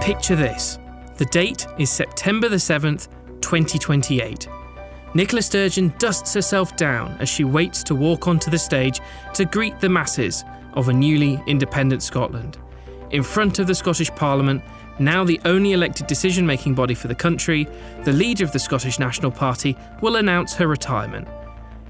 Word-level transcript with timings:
Picture 0.00 0.34
this 0.34 0.78
the 1.18 1.26
date 1.26 1.66
is 1.78 1.90
September 1.90 2.48
the 2.48 2.56
7th, 2.56 3.08
2028. 3.42 4.48
Nicola 5.12 5.42
Sturgeon 5.42 5.92
dusts 5.98 6.32
herself 6.32 6.74
down 6.76 7.14
as 7.20 7.28
she 7.28 7.44
waits 7.44 7.82
to 7.82 7.94
walk 7.94 8.26
onto 8.26 8.50
the 8.50 8.58
stage 8.58 9.00
to 9.34 9.44
greet 9.44 9.78
the 9.78 9.90
masses 9.90 10.42
of 10.72 10.88
a 10.88 10.92
newly 10.92 11.38
independent 11.46 12.02
Scotland. 12.02 12.56
In 13.10 13.22
front 13.22 13.58
of 13.58 13.66
the 13.66 13.74
Scottish 13.74 14.10
Parliament, 14.12 14.62
now 14.98 15.22
the 15.22 15.40
only 15.44 15.72
elected 15.72 16.06
decision 16.06 16.46
making 16.46 16.74
body 16.74 16.94
for 16.94 17.08
the 17.08 17.14
country, 17.14 17.68
the 18.04 18.12
leader 18.12 18.42
of 18.42 18.52
the 18.52 18.58
Scottish 18.58 18.98
National 18.98 19.30
Party 19.30 19.76
will 20.00 20.16
announce 20.16 20.54
her 20.54 20.66
retirement. 20.66 21.28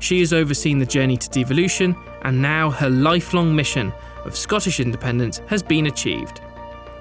She 0.00 0.18
has 0.18 0.32
overseen 0.32 0.80
the 0.80 0.86
journey 0.86 1.16
to 1.16 1.30
devolution, 1.30 1.94
and 2.22 2.42
now 2.42 2.70
her 2.70 2.90
lifelong 2.90 3.54
mission 3.54 3.92
of 4.24 4.36
Scottish 4.36 4.80
independence 4.80 5.42
has 5.46 5.62
been 5.62 5.86
achieved. 5.86 6.40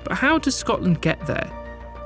But 0.03 0.17
how 0.17 0.37
does 0.37 0.55
Scotland 0.55 1.01
get 1.01 1.25
there? 1.25 1.49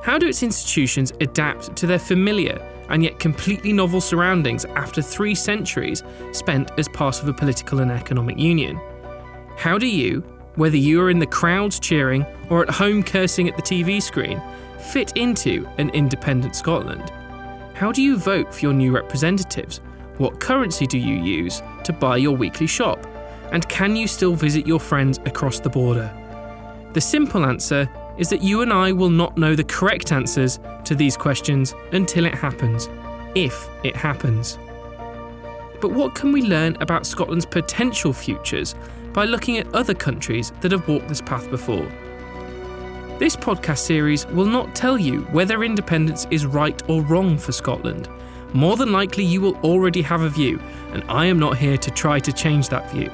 How 0.04 0.18
do 0.18 0.28
its 0.28 0.44
institutions 0.44 1.14
adapt 1.22 1.76
to 1.78 1.88
their 1.88 2.00
familiar 2.00 2.62
and 2.90 3.04
yet 3.04 3.20
completely 3.20 3.72
novel 3.72 4.02
surroundings 4.02 4.66
after 4.66 5.02
three 5.02 5.34
centuries 5.34 6.04
spent 6.32 6.72
as 6.78 6.90
part 6.90 7.22
of 7.22 7.28
a 7.28 7.34
political 7.34 7.80
and 7.80 7.92
economic 7.92 8.38
union? 8.38 8.80
How 9.56 9.78
do 9.78 9.88
you, 9.88 10.22
whether 10.56 10.78
you 10.78 11.02
are 11.02 11.10
in 11.10 11.20
the 11.20 11.26
crowds 11.26 11.80
cheering 11.80 12.26
or 12.50 12.64
at 12.64 12.70
home 12.70 13.02
cursing 13.02 13.48
at 13.48 13.56
the 13.56 13.62
TV 13.62 14.02
screen, 14.02 14.42
fit 14.78 15.16
into 15.16 15.68
an 15.78 15.90
independent 15.92 16.56
Scotland? 16.56 17.12
How 17.74 17.92
do 17.92 18.02
you 18.02 18.18
vote 18.18 18.54
for 18.54 18.60
your 18.60 18.74
new 18.74 18.92
representatives? 18.92 19.80
What 20.18 20.40
currency 20.40 20.86
do 20.86 20.98
you 20.98 21.16
use 21.16 21.62
to 21.86 21.94
buy 21.94 22.18
your 22.18 22.36
weekly 22.36 22.68
shop? 22.68 23.08
And 23.52 23.68
can 23.70 23.96
you 23.96 24.08
still 24.08 24.36
visit 24.36 24.68
your 24.68 24.80
friends 24.80 25.18
across 25.26 25.60
the 25.60 25.70
border? 25.70 26.14
The 26.94 27.02
simple 27.02 27.44
answer 27.44 27.90
is 28.18 28.30
that 28.30 28.44
you 28.44 28.62
and 28.62 28.72
I 28.72 28.92
will 28.92 29.10
not 29.10 29.36
know 29.36 29.56
the 29.56 29.64
correct 29.64 30.12
answers 30.12 30.60
to 30.86 30.94
these 30.94 31.18
questions 31.18 31.74
until 31.92 32.26
it 32.26 32.36
happens, 32.36 32.88
if 33.34 33.68
it 33.84 33.96
happens. 33.96 34.60
But 35.82 35.92
what 35.92 36.14
can 36.14 36.32
we 36.32 36.44
learn 36.44 36.78
about 36.82 37.08
Scotland's 37.08 37.48
potential 37.48 38.14
futures 38.14 38.76
by 39.12 39.26
looking 39.26 39.58
at 39.58 39.74
other 39.74 39.96
countries 39.96 40.52
that 40.62 40.72
have 40.72 40.88
walked 40.88 41.08
this 41.08 41.22
path 41.22 41.50
before? 41.50 41.92
This 43.18 43.36
podcast 43.36 43.80
series 43.80 44.28
will 44.28 44.46
not 44.46 44.76
tell 44.76 45.00
you 45.00 45.22
whether 45.32 45.64
independence 45.64 46.28
is 46.30 46.46
right 46.46 46.80
or 46.88 47.02
wrong 47.02 47.40
for 47.40 47.52
Scotland. 47.52 48.08
More 48.54 48.78
than 48.78 48.92
likely, 48.92 49.24
you 49.24 49.42
will 49.42 49.56
already 49.64 50.04
have 50.04 50.22
a 50.22 50.30
view, 50.30 50.62
and 50.92 51.04
I 51.10 51.26
am 51.26 51.40
not 51.40 51.58
here 51.58 51.78
to 51.78 51.90
try 51.90 52.20
to 52.20 52.32
change 52.32 52.70
that 52.70 52.92
view. 52.92 53.10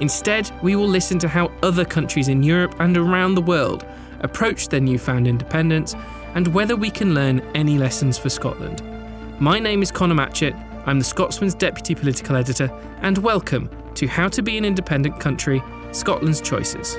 Instead, 0.00 0.50
we 0.62 0.76
will 0.76 0.88
listen 0.88 1.18
to 1.18 1.28
how 1.28 1.50
other 1.62 1.84
countries 1.84 2.28
in 2.28 2.42
Europe 2.42 2.74
and 2.80 2.96
around 2.96 3.34
the 3.34 3.40
world 3.40 3.86
approach 4.20 4.68
their 4.68 4.80
newfound 4.80 5.26
independence, 5.26 5.94
and 6.34 6.48
whether 6.48 6.76
we 6.76 6.90
can 6.90 7.14
learn 7.14 7.40
any 7.54 7.78
lessons 7.78 8.18
for 8.18 8.28
Scotland. 8.28 8.82
My 9.40 9.58
name 9.58 9.82
is 9.82 9.90
Conor 9.90 10.14
Matchett, 10.14 10.54
I'm 10.86 10.98
the 10.98 11.04
Scotsman's 11.04 11.54
Deputy 11.54 11.94
Political 11.94 12.36
Editor, 12.36 12.70
and 13.00 13.16
welcome 13.18 13.70
to 13.94 14.06
How 14.06 14.28
to 14.28 14.42
Be 14.42 14.58
an 14.58 14.66
Independent 14.66 15.18
Country 15.18 15.62
Scotland's 15.92 16.42
Choices. 16.42 16.98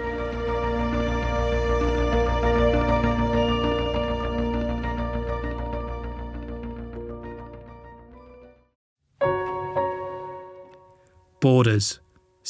Borders. 11.39 11.99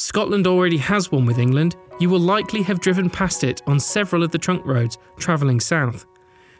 Scotland 0.00 0.46
already 0.46 0.76
has 0.76 1.10
one 1.10 1.26
with 1.26 1.40
England, 1.40 1.74
you 1.98 2.08
will 2.08 2.20
likely 2.20 2.62
have 2.62 2.78
driven 2.78 3.10
past 3.10 3.42
it 3.42 3.62
on 3.66 3.80
several 3.80 4.22
of 4.22 4.30
the 4.30 4.38
trunk 4.38 4.64
roads 4.64 4.96
travelling 5.16 5.58
south. 5.58 6.06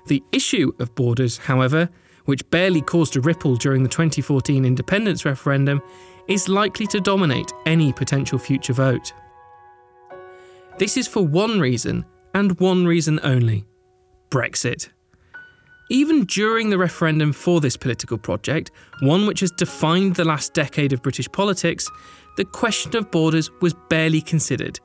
The 0.09 0.25
issue 0.33 0.73
of 0.81 0.93
borders, 0.97 1.39
however, 1.39 1.89
which 2.25 2.51
barely 2.51 2.83
caused 2.83 3.15
a 3.15 3.21
ripple 3.21 3.55
during 3.55 3.85
the 3.85 3.89
2014 3.89 4.65
independence 4.65 5.25
referendum, 5.25 5.81
is 6.27 6.49
likely 6.49 6.85
to 6.89 7.01
dominate 7.01 7.53
any 7.65 7.93
potential 7.93 8.41
future 8.41 8.73
vote. 8.73 9.13
This 10.79 10.97
is 10.97 11.07
for 11.07 11.25
one 11.25 11.61
reason, 11.61 12.07
and 12.35 12.59
one 12.59 12.87
reason 12.87 13.21
only 13.23 13.67
Brexit. 14.31 14.89
Even 15.91 16.25
during 16.25 16.71
the 16.71 16.77
referendum 16.77 17.33
for 17.33 17.61
this 17.61 17.77
political 17.77 18.19
project, 18.19 18.73
one 19.01 19.27
which 19.27 19.41
has 19.41 19.53
defined 19.53 20.17
the 20.17 20.25
last 20.25 20.53
decade 20.53 20.93
of 20.93 21.03
British 21.03 21.31
politics, 21.31 21.89
the 22.39 22.45
question 22.45 22.95
of 22.95 23.11
borders 23.11 23.51
was 23.61 23.75
barely 23.89 24.21
considered, 24.21 24.79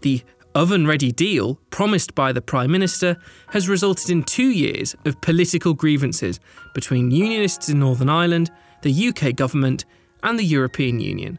the 0.00 0.22
oven 0.54 0.86
ready 0.86 1.12
deal 1.12 1.56
promised 1.68 2.14
by 2.14 2.32
the 2.32 2.40
Prime 2.40 2.72
Minister 2.72 3.18
has 3.50 3.68
resulted 3.68 4.08
in 4.08 4.22
two 4.22 4.48
years 4.48 4.96
of 5.04 5.20
political 5.20 5.74
grievances 5.74 6.40
between 6.72 7.10
Unionists 7.10 7.68
in 7.68 7.78
Northern 7.78 8.08
Ireland, 8.08 8.50
the 8.80 9.08
UK 9.08 9.36
government, 9.36 9.84
and 10.22 10.38
the 10.38 10.44
European 10.44 10.98
Union, 10.98 11.38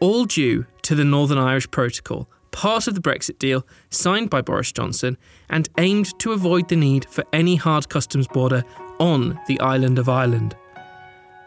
all 0.00 0.24
due 0.24 0.66
to 0.82 0.94
the 0.94 1.04
Northern 1.04 1.38
Irish 1.38 1.68
Protocol, 1.72 2.30
part 2.52 2.86
of 2.86 2.94
the 2.94 3.00
Brexit 3.00 3.40
deal 3.40 3.66
signed 3.90 4.30
by 4.30 4.40
Boris 4.40 4.70
Johnson 4.70 5.18
and 5.50 5.68
aimed 5.78 6.16
to 6.20 6.30
avoid 6.30 6.68
the 6.68 6.76
need 6.76 7.06
for 7.06 7.24
any 7.32 7.56
hard 7.56 7.88
customs 7.88 8.28
border 8.28 8.62
on 9.00 9.36
the 9.48 9.58
island 9.58 9.98
of 9.98 10.08
Ireland. 10.08 10.54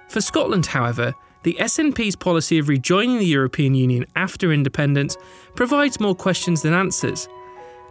For 0.10 0.20
Scotland, 0.20 0.66
however, 0.66 1.14
the 1.46 1.56
SNP's 1.60 2.16
policy 2.16 2.58
of 2.58 2.68
rejoining 2.68 3.20
the 3.20 3.26
European 3.26 3.76
Union 3.76 4.04
after 4.16 4.52
independence 4.52 5.16
provides 5.54 6.00
more 6.00 6.16
questions 6.16 6.64
than 6.64 6.74
answers. 6.74 7.30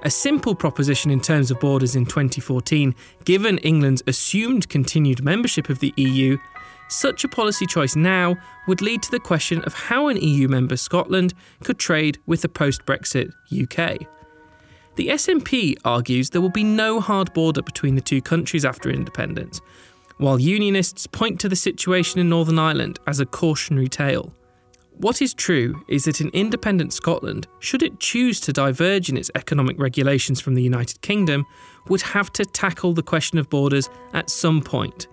A 0.02 0.10
simple 0.10 0.56
proposition 0.56 1.08
in 1.08 1.20
terms 1.20 1.52
of 1.52 1.60
borders 1.60 1.94
in 1.94 2.04
2014, 2.04 2.96
given 3.24 3.58
England's 3.58 4.02
assumed 4.08 4.68
continued 4.68 5.22
membership 5.22 5.68
of 5.68 5.78
the 5.78 5.94
EU, 5.96 6.36
such 6.88 7.22
a 7.22 7.28
policy 7.28 7.64
choice 7.64 7.94
now 7.94 8.36
would 8.66 8.82
lead 8.82 9.04
to 9.04 9.10
the 9.12 9.20
question 9.20 9.62
of 9.62 9.72
how 9.72 10.08
an 10.08 10.16
EU 10.16 10.48
member 10.48 10.76
Scotland 10.76 11.32
could 11.62 11.78
trade 11.78 12.18
with 12.26 12.42
the 12.42 12.48
post 12.48 12.84
Brexit 12.84 13.30
UK. 13.52 14.00
The 14.96 15.08
SNP 15.08 15.76
argues 15.84 16.30
there 16.30 16.40
will 16.40 16.48
be 16.48 16.64
no 16.64 16.98
hard 17.00 17.32
border 17.32 17.62
between 17.62 17.94
the 17.94 18.00
two 18.00 18.20
countries 18.20 18.64
after 18.64 18.90
independence, 18.90 19.60
while 20.18 20.38
Unionists 20.38 21.06
point 21.06 21.40
to 21.40 21.48
the 21.48 21.56
situation 21.56 22.20
in 22.20 22.28
Northern 22.28 22.58
Ireland 22.58 22.98
as 23.06 23.20
a 23.20 23.26
cautionary 23.26 23.88
tale. 23.88 24.32
What 24.96 25.20
is 25.20 25.34
true 25.34 25.84
is 25.88 26.04
that 26.04 26.20
in 26.20 26.28
independent 26.28 26.92
Scotland, 26.92 27.48
should 27.58 27.82
it 27.82 27.98
choose 27.98 28.40
to 28.40 28.52
diverge 28.52 29.08
in 29.08 29.16
its 29.16 29.30
economic 29.34 29.78
regulations 29.78 30.40
from 30.40 30.54
the 30.54 30.62
United 30.62 31.00
Kingdom, 31.00 31.44
would 31.88 32.02
have 32.02 32.32
to 32.34 32.44
tackle 32.44 32.92
the 32.94 33.02
question 33.02 33.38
of 33.38 33.50
borders 33.50 33.90
at 34.12 34.30
some 34.30 34.62
point. 34.62 35.08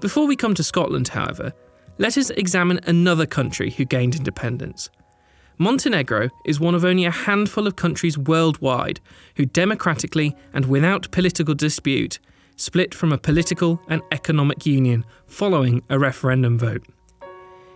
Before 0.00 0.26
we 0.26 0.36
come 0.36 0.54
to 0.54 0.62
Scotland, 0.62 1.08
however, 1.08 1.52
let 1.96 2.18
us 2.18 2.28
examine 2.30 2.80
another 2.84 3.24
country 3.24 3.70
who 3.70 3.86
gained 3.86 4.16
independence. 4.16 4.90
Montenegro 5.56 6.28
is 6.44 6.60
one 6.60 6.74
of 6.74 6.84
only 6.84 7.04
a 7.04 7.10
handful 7.10 7.66
of 7.66 7.76
countries 7.76 8.18
worldwide 8.18 9.00
who 9.36 9.46
democratically 9.46 10.36
and 10.52 10.66
without 10.66 11.10
political 11.10 11.54
dispute 11.54 12.18
split 12.56 12.94
from 12.94 13.12
a 13.12 13.18
political 13.18 13.80
and 13.88 14.02
economic 14.12 14.66
union 14.66 15.04
following 15.26 15.82
a 15.90 15.98
referendum 15.98 16.58
vote. 16.58 16.84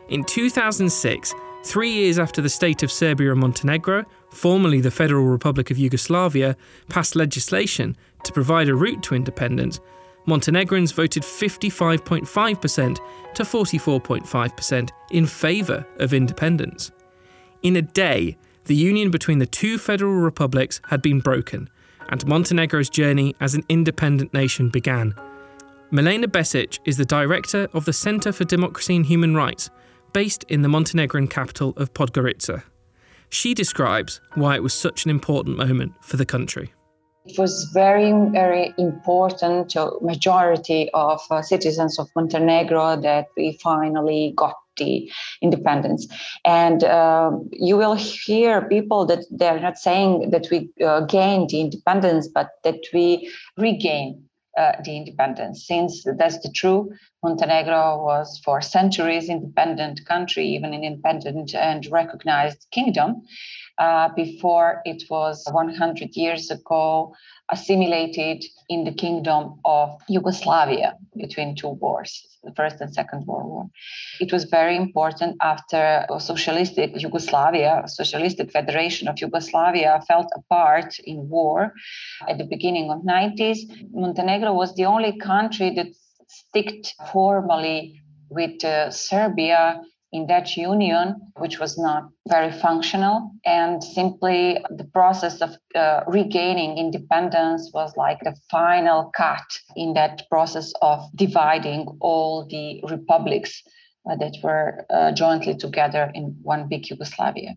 In 0.08 0.24
2006, 0.24 1.34
three 1.64 1.90
years 1.90 2.18
after 2.18 2.40
the 2.40 2.48
state 2.48 2.82
of 2.82 2.90
Serbia 2.90 3.32
and 3.32 3.40
Montenegro, 3.40 4.04
formerly 4.30 4.80
the 4.80 4.90
Federal 4.90 5.24
Republic 5.24 5.70
of 5.70 5.78
Yugoslavia, 5.78 6.56
passed 6.88 7.16
legislation 7.16 7.96
to 8.24 8.32
provide 8.32 8.68
a 8.68 8.74
route 8.74 9.02
to 9.04 9.14
independence, 9.14 9.80
Montenegrins 10.26 10.92
voted 10.92 11.22
55.5% 11.22 12.98
to 13.34 13.42
44.5% 13.42 14.90
in 15.10 15.26
favour 15.26 15.86
of 15.98 16.12
independence. 16.12 16.90
In 17.62 17.76
a 17.76 17.82
day, 17.82 18.36
the 18.66 18.74
union 18.74 19.10
between 19.10 19.38
the 19.38 19.46
two 19.46 19.78
federal 19.78 20.12
republics 20.12 20.82
had 20.88 21.00
been 21.00 21.20
broken, 21.20 21.70
and 22.08 22.26
Montenegro's 22.26 22.90
journey 22.90 23.34
as 23.40 23.54
an 23.54 23.64
independent 23.68 24.32
nation 24.32 24.68
began. 24.68 25.14
Milena 25.90 26.28
Besic 26.28 26.78
is 26.84 26.96
the 26.96 27.04
director 27.04 27.68
of 27.72 27.84
the 27.84 27.92
Center 27.92 28.32
for 28.32 28.44
Democracy 28.44 28.96
and 28.96 29.06
Human 29.06 29.34
Rights, 29.34 29.70
based 30.12 30.44
in 30.48 30.62
the 30.62 30.68
Montenegrin 30.68 31.28
capital 31.28 31.74
of 31.76 31.94
Podgorica. 31.94 32.62
She 33.30 33.54
describes 33.54 34.20
why 34.34 34.56
it 34.56 34.62
was 34.62 34.74
such 34.74 35.04
an 35.04 35.10
important 35.10 35.56
moment 35.56 35.92
for 36.02 36.16
the 36.16 36.26
country. 36.26 36.72
It 37.26 37.38
was 37.38 37.64
very, 37.74 38.10
very 38.30 38.72
important 38.78 39.70
to 39.70 39.98
majority 40.00 40.88
of 40.94 41.20
uh, 41.30 41.42
citizens 41.42 41.98
of 41.98 42.08
Montenegro 42.16 43.00
that 43.02 43.26
we 43.36 43.58
finally 43.62 44.32
got 44.34 44.56
the 44.78 45.10
independence. 45.42 46.06
And 46.44 46.84
uh, 46.84 47.32
you 47.52 47.76
will 47.76 47.94
hear 47.94 48.68
people 48.68 49.06
that 49.06 49.24
they're 49.30 49.60
not 49.60 49.78
saying 49.78 50.30
that 50.30 50.48
we 50.50 50.70
uh, 50.84 51.00
gained 51.00 51.50
the 51.50 51.60
independence, 51.60 52.28
but 52.28 52.48
that 52.64 52.80
we 52.92 53.30
regain 53.56 54.24
uh, 54.56 54.72
the 54.84 54.96
independence. 54.96 55.66
Since 55.66 56.04
that's 56.16 56.38
the 56.40 56.50
true, 56.50 56.92
Montenegro 57.22 58.02
was 58.02 58.40
for 58.44 58.60
centuries 58.60 59.28
independent 59.28 60.04
country, 60.06 60.46
even 60.46 60.74
an 60.74 60.84
independent 60.84 61.54
and 61.54 61.86
recognized 61.90 62.66
kingdom. 62.72 63.22
Uh, 63.78 64.08
before 64.14 64.82
it 64.84 65.04
was 65.08 65.46
100 65.50 66.16
years 66.16 66.50
ago 66.50 67.14
assimilated 67.50 68.44
in 68.68 68.84
the 68.84 68.92
kingdom 68.92 69.58
of 69.64 70.00
Yugoslavia 70.08 70.94
between 71.16 71.54
two 71.54 71.68
wars, 71.68 72.38
the 72.44 72.52
First 72.54 72.80
and 72.80 72.92
Second 72.92 73.26
World 73.26 73.48
War. 73.48 73.70
It 74.20 74.32
was 74.32 74.44
very 74.44 74.76
important 74.76 75.36
after 75.40 76.04
socialistic 76.18 77.00
Yugoslavia, 77.00 77.84
Socialistic 77.86 78.50
Federation 78.50 79.08
of 79.08 79.20
Yugoslavia 79.20 80.02
fell 80.06 80.26
apart 80.34 80.98
in 81.04 81.28
war 81.28 81.72
at 82.28 82.36
the 82.38 82.44
beginning 82.44 82.90
of 82.90 83.02
90s. 83.02 83.58
Montenegro 83.92 84.52
was 84.52 84.74
the 84.74 84.84
only 84.84 85.16
country 85.18 85.70
that 85.74 85.86
sticked 86.28 86.94
formally 87.12 88.00
with 88.28 88.62
uh, 88.62 88.90
Serbia 88.90 89.80
in 90.12 90.26
that 90.26 90.56
union, 90.56 91.16
which 91.36 91.58
was 91.58 91.78
not 91.78 92.08
very 92.28 92.50
functional. 92.50 93.30
And 93.44 93.82
simply 93.82 94.58
the 94.70 94.84
process 94.84 95.40
of 95.40 95.56
uh, 95.74 96.00
regaining 96.06 96.78
independence 96.78 97.70
was 97.74 97.96
like 97.96 98.20
the 98.20 98.34
final 98.50 99.10
cut 99.16 99.46
in 99.76 99.94
that 99.94 100.22
process 100.30 100.72
of 100.80 101.04
dividing 101.14 101.86
all 102.00 102.46
the 102.46 102.80
republics 102.88 103.62
uh, 104.10 104.16
that 104.16 104.34
were 104.42 104.86
uh, 104.88 105.12
jointly 105.12 105.54
together 105.54 106.10
in 106.14 106.36
one 106.42 106.68
big 106.68 106.88
Yugoslavia. 106.88 107.56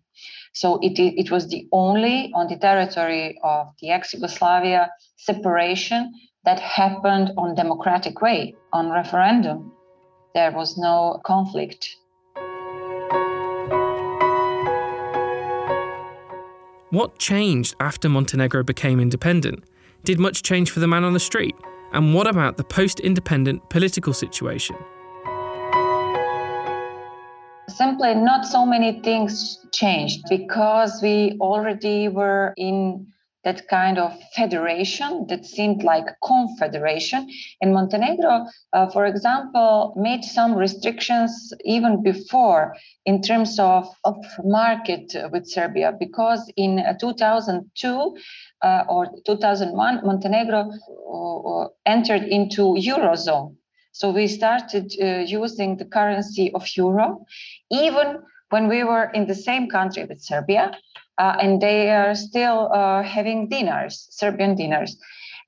So 0.54 0.80
it, 0.82 1.00
it 1.00 1.32
was 1.32 1.48
the 1.48 1.68
only 1.72 2.32
on 2.36 2.48
the 2.48 2.58
territory 2.58 3.40
of 3.44 3.68
the 3.82 3.92
ex 3.92 4.14
Yugoslavia 4.14 4.90
separation 5.16 6.12
that 6.44 6.60
happened 6.60 7.32
on 7.38 7.56
democratic 7.56 8.22
way 8.22 8.56
on 8.74 8.90
referendum 8.90 9.72
there 10.34 10.52
was 10.52 10.78
no 10.78 11.20
conflict 11.26 11.98
What 16.92 17.18
changed 17.20 17.76
after 17.80 18.10
Montenegro 18.10 18.64
became 18.64 19.00
independent? 19.00 19.64
Did 20.04 20.20
much 20.20 20.44
change 20.44 20.72
for 20.72 20.82
the 20.82 20.88
man 20.88 21.06
on 21.06 21.14
the 21.14 21.22
street? 21.22 21.56
And 21.94 22.14
what 22.14 22.28
about 22.28 22.58
the 22.58 22.66
post 22.66 23.00
independent 23.00 23.70
political 23.70 24.12
situation? 24.14 24.76
Simply, 27.70 28.14
not 28.14 28.46
so 28.46 28.66
many 28.66 29.00
things 29.00 29.66
changed 29.72 30.26
because 30.30 31.00
we 31.02 31.38
already 31.40 32.10
were 32.10 32.54
in 32.58 33.08
that 33.44 33.68
kind 33.68 33.98
of 33.98 34.14
federation 34.36 35.26
that 35.28 35.46
seemed 35.46 35.84
like 35.84 36.06
confederation. 36.24 37.28
And 37.62 37.74
Montenegro, 37.74 38.46
uh, 38.74 38.90
for 38.92 39.06
example, 39.06 39.94
made 39.96 40.24
some 40.24 40.54
restrictions 40.54 41.54
even 41.66 42.04
before 42.04 42.76
in 43.06 43.22
terms 43.22 43.60
of, 43.60 43.88
of 44.04 44.18
market 44.44 45.16
with 45.32 45.48
Serbia, 45.48 45.94
because 45.98 46.52
in 46.56 46.80
uh, 46.80 46.94
2002 47.00 48.16
uh, 48.62 48.84
or 48.88 49.08
2001, 49.26 50.06
Montenegro 50.06 50.70
uh, 50.70 51.64
uh, 51.64 51.68
entered 51.86 52.24
into 52.24 52.76
Eurozone. 52.76 53.56
So 53.94 54.12
we 54.12 54.28
started 54.28 54.94
uh, 55.02 55.24
using 55.28 55.78
the 55.78 55.86
currency 55.86 56.52
of 56.54 56.66
euro, 56.78 57.26
even 57.70 58.20
when 58.50 58.68
we 58.68 58.84
were 58.84 59.10
in 59.14 59.28
the 59.28 59.36
same 59.36 59.70
country 59.70 60.06
with 60.06 60.22
Serbia, 60.22 60.72
uh, 61.18 61.36
and 61.42 61.62
they 61.62 61.90
are 61.90 62.16
still 62.16 62.72
uh, 62.74 63.04
having 63.04 63.50
dinars, 63.50 64.08
Serbian 64.12 64.56
dinars. 64.56 64.98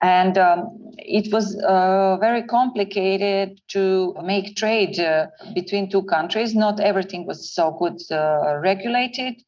And 0.01 0.37
um, 0.37 0.67
it 0.97 1.31
was 1.31 1.55
uh, 1.63 2.17
very 2.17 2.43
complicated 2.43 3.61
to 3.69 4.13
make 4.21 4.57
trade 4.57 4.99
uh, 4.99 5.27
between 5.55 5.89
two 5.89 6.03
countries. 6.03 6.53
Not 6.53 6.81
everything 6.81 7.25
was 7.25 7.53
so 7.53 7.71
good 7.79 8.01
uh, 8.11 8.57
regulated. 8.57 9.41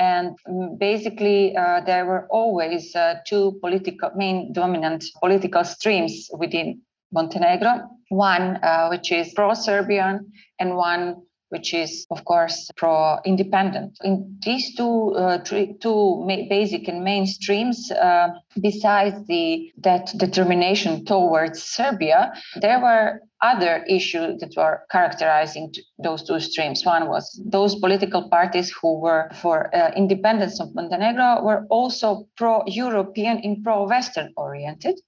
And 0.00 0.36
mm, 0.48 0.76
basically, 0.78 1.56
uh, 1.56 1.82
there 1.86 2.04
were 2.04 2.26
always 2.30 2.96
two 3.26 3.58
political, 3.60 4.10
main 4.16 4.52
dominant 4.52 5.04
political 5.20 5.62
streams 5.62 6.28
within 6.36 6.80
Montenegro 7.12 7.88
one 8.08 8.60
which 8.90 9.10
is 9.10 9.32
pro 9.32 9.54
Serbian, 9.54 10.32
and 10.58 10.76
one 10.76 11.22
which 11.52 11.74
is, 11.74 12.06
of 12.10 12.24
course, 12.24 12.70
pro 12.76 13.18
independent. 13.26 13.98
In 14.02 14.38
these 14.42 14.74
two, 14.74 15.14
uh, 15.14 15.38
two 15.38 16.24
basic 16.48 16.88
and 16.88 17.04
main 17.04 17.26
streams, 17.26 17.90
uh, 17.90 18.28
besides 18.58 19.16
the, 19.26 19.70
that 19.76 20.06
determination 20.16 21.04
towards 21.04 21.62
Serbia, 21.62 22.32
there 22.62 22.80
were 22.80 23.20
other 23.42 23.84
issues 23.86 24.40
that 24.40 24.54
were 24.56 24.80
characterizing 24.90 25.74
those 26.02 26.22
two 26.22 26.40
streams. 26.40 26.86
One 26.86 27.06
was 27.08 27.24
those 27.44 27.74
political 27.74 28.30
parties 28.30 28.72
who 28.80 29.00
were 29.00 29.28
for 29.42 29.74
uh, 29.76 29.90
independence 29.94 30.58
of 30.58 30.74
Montenegro 30.74 31.42
were 31.42 31.66
also 31.68 32.28
pro 32.36 32.62
European 32.66 33.40
and 33.44 33.62
pro 33.62 33.86
Western 33.86 34.32
oriented 34.38 34.98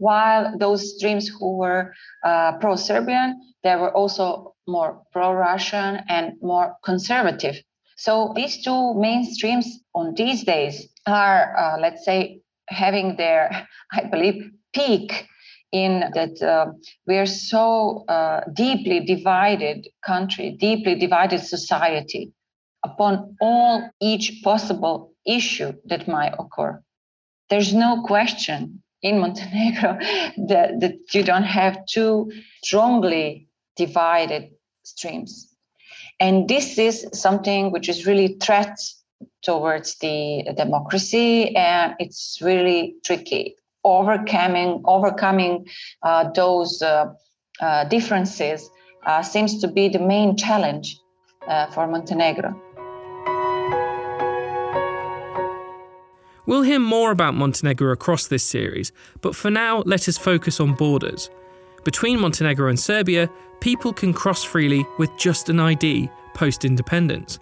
while 0.00 0.56
those 0.56 0.96
streams 0.96 1.28
who 1.28 1.58
were 1.58 1.92
uh, 2.24 2.52
pro 2.58 2.74
Serbian, 2.74 3.38
they 3.62 3.76
were 3.76 3.94
also 3.94 4.54
more 4.70 5.02
pro 5.12 5.32
Russian 5.32 6.00
and 6.08 6.34
more 6.40 6.76
conservative. 6.84 7.56
So 7.96 8.32
these 8.34 8.62
two 8.64 8.94
mainstreams 8.96 9.66
on 9.94 10.14
these 10.14 10.44
days 10.44 10.88
are, 11.06 11.56
uh, 11.56 11.80
let's 11.80 12.04
say, 12.04 12.40
having 12.68 13.16
their, 13.16 13.68
I 13.92 14.04
believe, 14.04 14.50
peak 14.72 15.26
in 15.72 16.04
that 16.14 16.40
uh, 16.42 16.72
we 17.06 17.16
are 17.18 17.26
so 17.26 18.04
uh, 18.08 18.40
deeply 18.52 19.00
divided 19.00 19.86
country, 20.04 20.56
deeply 20.58 20.94
divided 20.94 21.40
society 21.40 22.32
upon 22.84 23.36
all 23.40 23.88
each 24.00 24.40
possible 24.42 25.12
issue 25.26 25.72
that 25.84 26.08
might 26.08 26.34
occur. 26.38 26.82
There's 27.50 27.74
no 27.74 28.02
question 28.02 28.82
in 29.02 29.18
Montenegro 29.20 29.98
that, 30.48 30.80
that 30.80 30.94
you 31.12 31.22
don't 31.22 31.44
have 31.44 31.84
two 31.86 32.32
strongly 32.62 33.48
divided 33.76 34.50
streams. 34.82 35.54
And 36.18 36.48
this 36.48 36.78
is 36.78 37.06
something 37.12 37.72
which 37.72 37.88
is 37.88 38.06
really 38.06 38.36
threat 38.40 38.78
towards 39.42 39.96
the 39.98 40.44
democracy 40.56 41.54
and 41.56 41.94
it's 41.98 42.38
really 42.42 42.94
tricky. 43.04 43.56
Overcoming 43.82 44.82
overcoming 44.84 45.66
uh, 46.02 46.30
those 46.34 46.82
uh, 46.82 47.06
uh, 47.60 47.84
differences 47.84 48.68
uh, 49.06 49.22
seems 49.22 49.60
to 49.60 49.68
be 49.68 49.88
the 49.88 49.98
main 49.98 50.36
challenge 50.36 50.98
uh, 51.48 51.66
for 51.70 51.86
Montenegro. 51.86 52.54
We'll 56.46 56.62
hear 56.62 56.80
more 56.80 57.10
about 57.10 57.34
Montenegro 57.34 57.92
across 57.92 58.26
this 58.26 58.42
series, 58.42 58.92
but 59.20 59.36
for 59.36 59.50
now, 59.50 59.82
let 59.86 60.08
us 60.08 60.18
focus 60.18 60.58
on 60.58 60.74
borders. 60.74 61.30
Between 61.84 62.20
Montenegro 62.20 62.68
and 62.68 62.78
Serbia, 62.78 63.30
people 63.60 63.92
can 63.92 64.12
cross 64.12 64.44
freely 64.44 64.86
with 64.98 65.10
just 65.16 65.48
an 65.48 65.60
ID 65.60 66.10
post 66.34 66.64
independence. 66.64 67.38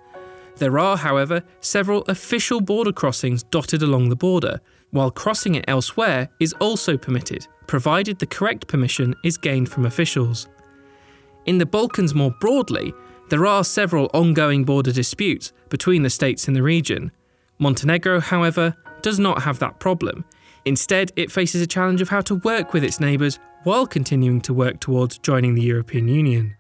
There 0.57 0.79
are, 0.79 0.97
however, 0.97 1.43
several 1.61 2.03
official 2.09 2.61
border 2.61 2.93
crossings 2.93 3.43
dotted 3.45 3.83
along 3.83 4.09
the 4.09 4.17
border, 4.17 4.61
while 4.91 5.11
crossing 5.11 5.55
it 5.55 5.65
elsewhere 5.69 6.29
is 6.41 6.53
also 6.55 6.97
permitted, 6.97 7.47
provided 7.67 8.19
the 8.19 8.27
correct 8.27 8.67
permission 8.67 9.15
is 9.25 9.37
gained 9.37 9.69
from 9.69 9.87
officials. 9.87 10.49
In 11.47 11.59
the 11.59 11.67
Balkans 11.67 12.15
more 12.15 12.35
broadly, 12.41 12.93
there 13.31 13.47
are 13.47 13.63
several 13.63 14.11
ongoing 14.15 14.65
border 14.65 14.93
disputes 14.93 15.53
between 15.69 16.03
the 16.03 16.11
states 16.11 16.49
in 16.49 16.55
the 16.55 16.63
region. 16.63 17.13
Montenegro, 17.59 18.21
however, 18.21 18.75
does 19.03 19.19
not 19.19 19.43
have 19.43 19.59
that 19.59 19.79
problem. 19.79 20.25
Instead, 20.65 21.13
it 21.17 21.31
faces 21.31 21.63
a 21.63 21.67
challenge 21.67 22.01
of 22.01 22.09
how 22.09 22.21
to 22.23 22.37
work 22.37 22.73
with 22.73 22.85
its 22.85 23.01
neighbours 23.01 23.39
while 23.69 23.87
continuing 23.87 24.41
to 24.41 24.55
work 24.55 24.81
towards 24.81 25.19
joining 25.19 25.55
the 25.55 25.61
European 25.61 26.09
Union. 26.09 26.57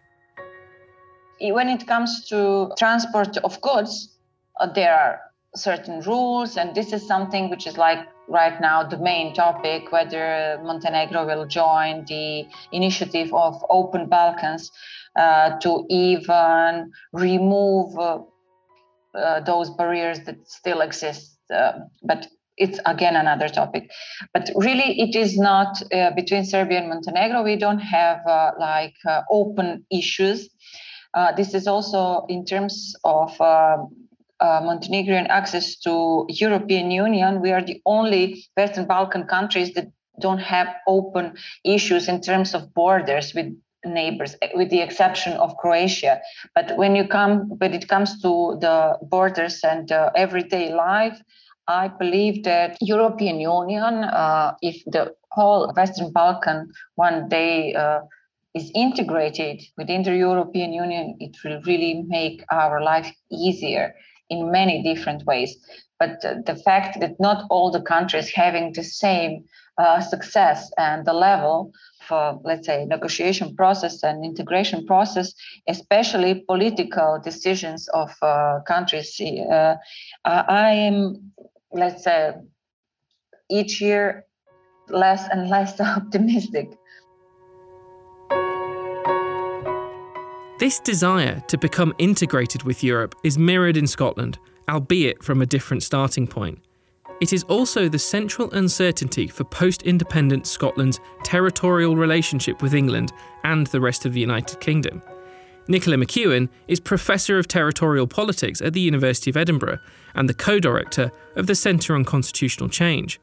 When 1.40 1.70
it 1.70 1.86
comes 1.86 2.28
to 2.28 2.70
transport 2.76 3.38
of 3.38 3.58
goods, 3.62 4.14
uh, 4.60 4.70
there 4.70 4.92
are 4.92 5.20
certain 5.56 6.00
rules, 6.00 6.58
and 6.58 6.74
this 6.74 6.92
is 6.92 7.06
something 7.06 7.48
which 7.48 7.66
is 7.66 7.78
like 7.78 8.00
right 8.28 8.60
now 8.60 8.82
the 8.82 8.98
main 8.98 9.32
topic 9.32 9.90
whether 9.90 10.60
Montenegro 10.62 11.24
will 11.24 11.46
join 11.46 12.04
the 12.04 12.44
initiative 12.72 13.32
of 13.32 13.54
Open 13.70 14.06
Balkans 14.10 14.70
uh, 15.16 15.58
to 15.60 15.86
even 15.88 16.92
remove 17.14 17.98
uh, 17.98 18.18
uh, 19.14 19.40
those 19.40 19.70
barriers 19.70 20.20
that 20.26 20.46
still 20.46 20.82
exist 20.82 21.38
uh, 21.50 21.72
but 22.02 22.28
it's 22.58 22.78
again 22.86 23.16
another 23.16 23.48
topic. 23.48 23.90
But 24.34 24.50
really, 24.54 25.00
it 25.00 25.16
is 25.16 25.38
not 25.38 25.80
uh, 25.92 26.10
between 26.14 26.44
Serbia 26.44 26.78
and 26.78 26.88
Montenegro. 26.88 27.42
We 27.42 27.56
don't 27.56 27.80
have 27.80 28.26
uh, 28.26 28.52
like 28.58 28.94
uh, 29.06 29.22
open 29.30 29.84
issues. 29.90 30.48
Uh, 31.14 31.32
this 31.32 31.54
is 31.54 31.66
also 31.66 32.26
in 32.28 32.44
terms 32.44 32.94
of 33.04 33.40
uh, 33.40 33.78
Montenegrin 34.40 35.26
access 35.26 35.76
to 35.80 36.26
European 36.28 36.90
Union. 36.90 37.40
We 37.40 37.52
are 37.52 37.62
the 37.62 37.80
only 37.86 38.44
Western 38.56 38.86
Balkan 38.86 39.24
countries 39.24 39.72
that 39.74 39.88
don't 40.20 40.38
have 40.38 40.68
open 40.86 41.34
issues 41.64 42.08
in 42.08 42.20
terms 42.20 42.54
of 42.54 42.74
borders 42.74 43.32
with 43.34 43.54
neighbors, 43.84 44.36
with 44.54 44.70
the 44.70 44.80
exception 44.80 45.32
of 45.34 45.56
Croatia. 45.56 46.20
But 46.54 46.76
when 46.76 46.96
you 46.96 47.06
come, 47.06 47.48
when 47.58 47.72
it 47.74 47.88
comes 47.88 48.20
to 48.22 48.58
the 48.60 48.98
borders 49.02 49.60
and 49.62 49.90
uh, 49.90 50.10
everyday 50.16 50.74
life, 50.74 51.20
I 51.68 51.88
believe 51.88 52.44
that 52.44 52.78
European 52.80 53.40
Union, 53.40 54.04
uh, 54.04 54.54
if 54.62 54.82
the 54.86 55.14
whole 55.30 55.70
Western 55.76 56.10
Balkan 56.12 56.72
one 56.94 57.28
day 57.28 57.74
uh, 57.74 58.00
is 58.54 58.72
integrated 58.74 59.62
within 59.76 60.02
the 60.02 60.16
European 60.16 60.72
Union, 60.72 61.16
it 61.20 61.36
will 61.44 61.60
really 61.66 62.04
make 62.08 62.42
our 62.50 62.82
life 62.82 63.12
easier 63.30 63.94
in 64.30 64.50
many 64.50 64.82
different 64.82 65.24
ways. 65.26 65.56
But 65.98 66.20
the 66.22 66.60
fact 66.64 67.00
that 67.00 67.18
not 67.20 67.46
all 67.50 67.70
the 67.70 67.82
countries 67.82 68.30
having 68.30 68.72
the 68.72 68.84
same 68.84 69.44
uh, 69.78 70.00
success 70.00 70.70
and 70.78 71.04
the 71.04 71.12
level 71.12 71.72
for, 72.06 72.40
let's 72.44 72.66
say, 72.66 72.84
negotiation 72.84 73.54
process 73.54 74.02
and 74.02 74.24
integration 74.24 74.86
process, 74.86 75.34
especially 75.68 76.44
political 76.48 77.20
decisions 77.22 77.88
of 77.88 78.10
uh, 78.22 78.60
countries, 78.66 79.20
uh, 79.20 79.76
I 80.24 80.70
am, 80.70 81.32
let's 81.72 82.04
say, 82.04 82.34
each 83.50 83.80
year 83.80 84.24
less 84.88 85.28
and 85.28 85.48
less 85.48 85.80
optimistic. 85.96 86.70
This 90.58 90.80
desire 90.80 91.40
to 91.46 91.56
become 91.56 91.94
integrated 91.98 92.64
with 92.64 92.82
Europe 92.82 93.14
is 93.22 93.38
mirrored 93.38 93.76
in 93.76 93.86
Scotland, 93.86 94.38
albeit 94.68 95.22
from 95.22 95.40
a 95.40 95.46
different 95.46 95.84
starting 95.84 96.26
point. 96.26 96.58
It 97.20 97.32
is 97.32 97.44
also 97.44 97.88
the 97.88 97.98
central 97.98 98.50
uncertainty 98.52 99.28
for 99.28 99.44
post 99.44 99.82
independent 99.82 100.46
Scotland's 100.46 101.00
territorial 101.24 101.96
relationship 101.96 102.62
with 102.62 102.74
England 102.74 103.12
and 103.44 103.66
the 103.68 103.80
rest 103.80 104.04
of 104.04 104.12
the 104.12 104.20
United 104.20 104.60
Kingdom. 104.60 105.02
Nicola 105.68 105.96
McEwen 105.96 106.48
is 106.66 106.80
Professor 106.80 107.38
of 107.38 107.46
Territorial 107.46 108.06
Politics 108.06 108.60
at 108.60 108.72
the 108.72 108.80
University 108.80 109.30
of 109.30 109.36
Edinburgh 109.36 109.78
and 110.14 110.28
the 110.28 110.34
co 110.34 110.58
director 110.58 111.12
of 111.36 111.46
the 111.46 111.54
Centre 111.54 111.94
on 111.94 112.04
Constitutional 112.04 112.68
Change 112.68 113.20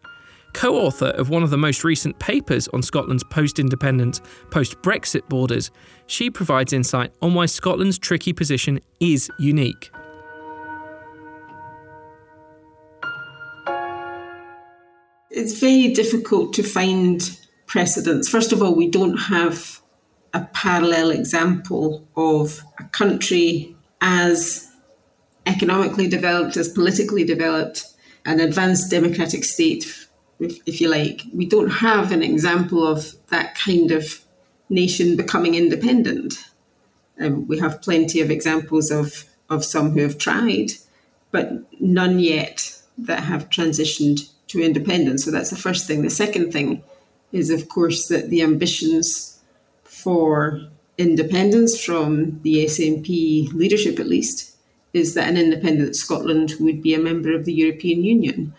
co 0.56 0.78
author 0.78 1.08
of 1.08 1.30
one 1.30 1.44
of 1.44 1.50
the 1.50 1.58
most 1.58 1.84
recent 1.84 2.18
papers 2.18 2.70
on 2.70 2.82
Scotland's 2.82 3.26
post 3.26 3.60
independence, 3.60 4.22
post 4.52 4.82
Brexit 4.82 5.28
borders, 5.28 5.70
she 6.08 6.30
provides 6.30 6.72
insight 6.72 7.12
on 7.22 7.34
why 7.34 7.46
Scotland's 7.46 8.00
tricky 8.00 8.32
position 8.32 8.80
is 9.02 9.30
unique. 9.38 9.92
It's 15.30 15.60
very 15.60 15.90
difficult 15.94 16.54
to 16.54 16.64
find 16.64 17.38
precedents. 17.68 18.30
First 18.30 18.54
of 18.54 18.64
all, 18.64 18.74
we 18.74 18.90
don't 18.90 19.18
have 19.18 19.82
a 20.36 20.48
parallel 20.54 21.12
example 21.12 22.06
of 22.18 22.62
a 22.78 22.84
country 22.90 23.74
as 24.02 24.70
economically 25.46 26.08
developed, 26.08 26.58
as 26.58 26.68
politically 26.68 27.24
developed, 27.24 27.86
an 28.26 28.42
advanced 28.42 28.92
democratic 28.92 29.46
state 29.46 29.86
if, 30.40 30.58
if 30.66 30.82
you 30.82 30.90
like. 30.90 31.22
We 31.34 31.46
don't 31.46 31.70
have 31.70 32.12
an 32.12 32.22
example 32.22 32.86
of 32.86 33.14
that 33.30 33.56
kind 33.56 33.92
of 33.92 34.20
nation 34.70 35.16
becoming 35.16 35.56
independent. 35.56 36.34
Um, 37.18 37.48
we 37.48 37.58
have 37.60 37.82
plenty 37.82 38.20
of 38.20 38.30
examples 38.30 38.92
of, 38.92 39.24
of 39.50 39.64
some 39.64 39.92
who 39.92 40.02
have 40.02 40.18
tried, 40.18 40.72
but 41.32 41.50
none 41.80 42.20
yet 42.20 42.78
that 42.98 43.22
have 43.24 43.50
transitioned 43.50 44.30
to 44.48 44.62
independence. 44.62 45.24
So 45.24 45.32
that's 45.32 45.50
the 45.50 45.56
first 45.56 45.88
thing. 45.88 46.02
The 46.02 46.10
second 46.10 46.52
thing 46.52 46.84
is, 47.32 47.50
of 47.50 47.70
course, 47.70 48.10
that 48.10 48.30
the 48.30 48.42
ambitions 48.42 49.35
for 50.06 50.62
independence 51.00 51.84
from 51.84 52.40
the 52.44 52.64
SNP 52.66 53.52
leadership, 53.54 54.00
at 54.00 54.06
least, 54.06 54.56
is 54.94 55.16
that 55.16 55.28
an 55.28 55.36
independent 55.36 55.96
Scotland 55.96 56.54
would 56.60 56.80
be 56.84 56.94
a 56.94 57.00
member 57.00 57.34
of 57.36 57.46
the 57.46 57.54
European 57.54 58.04
Union. 58.04 58.54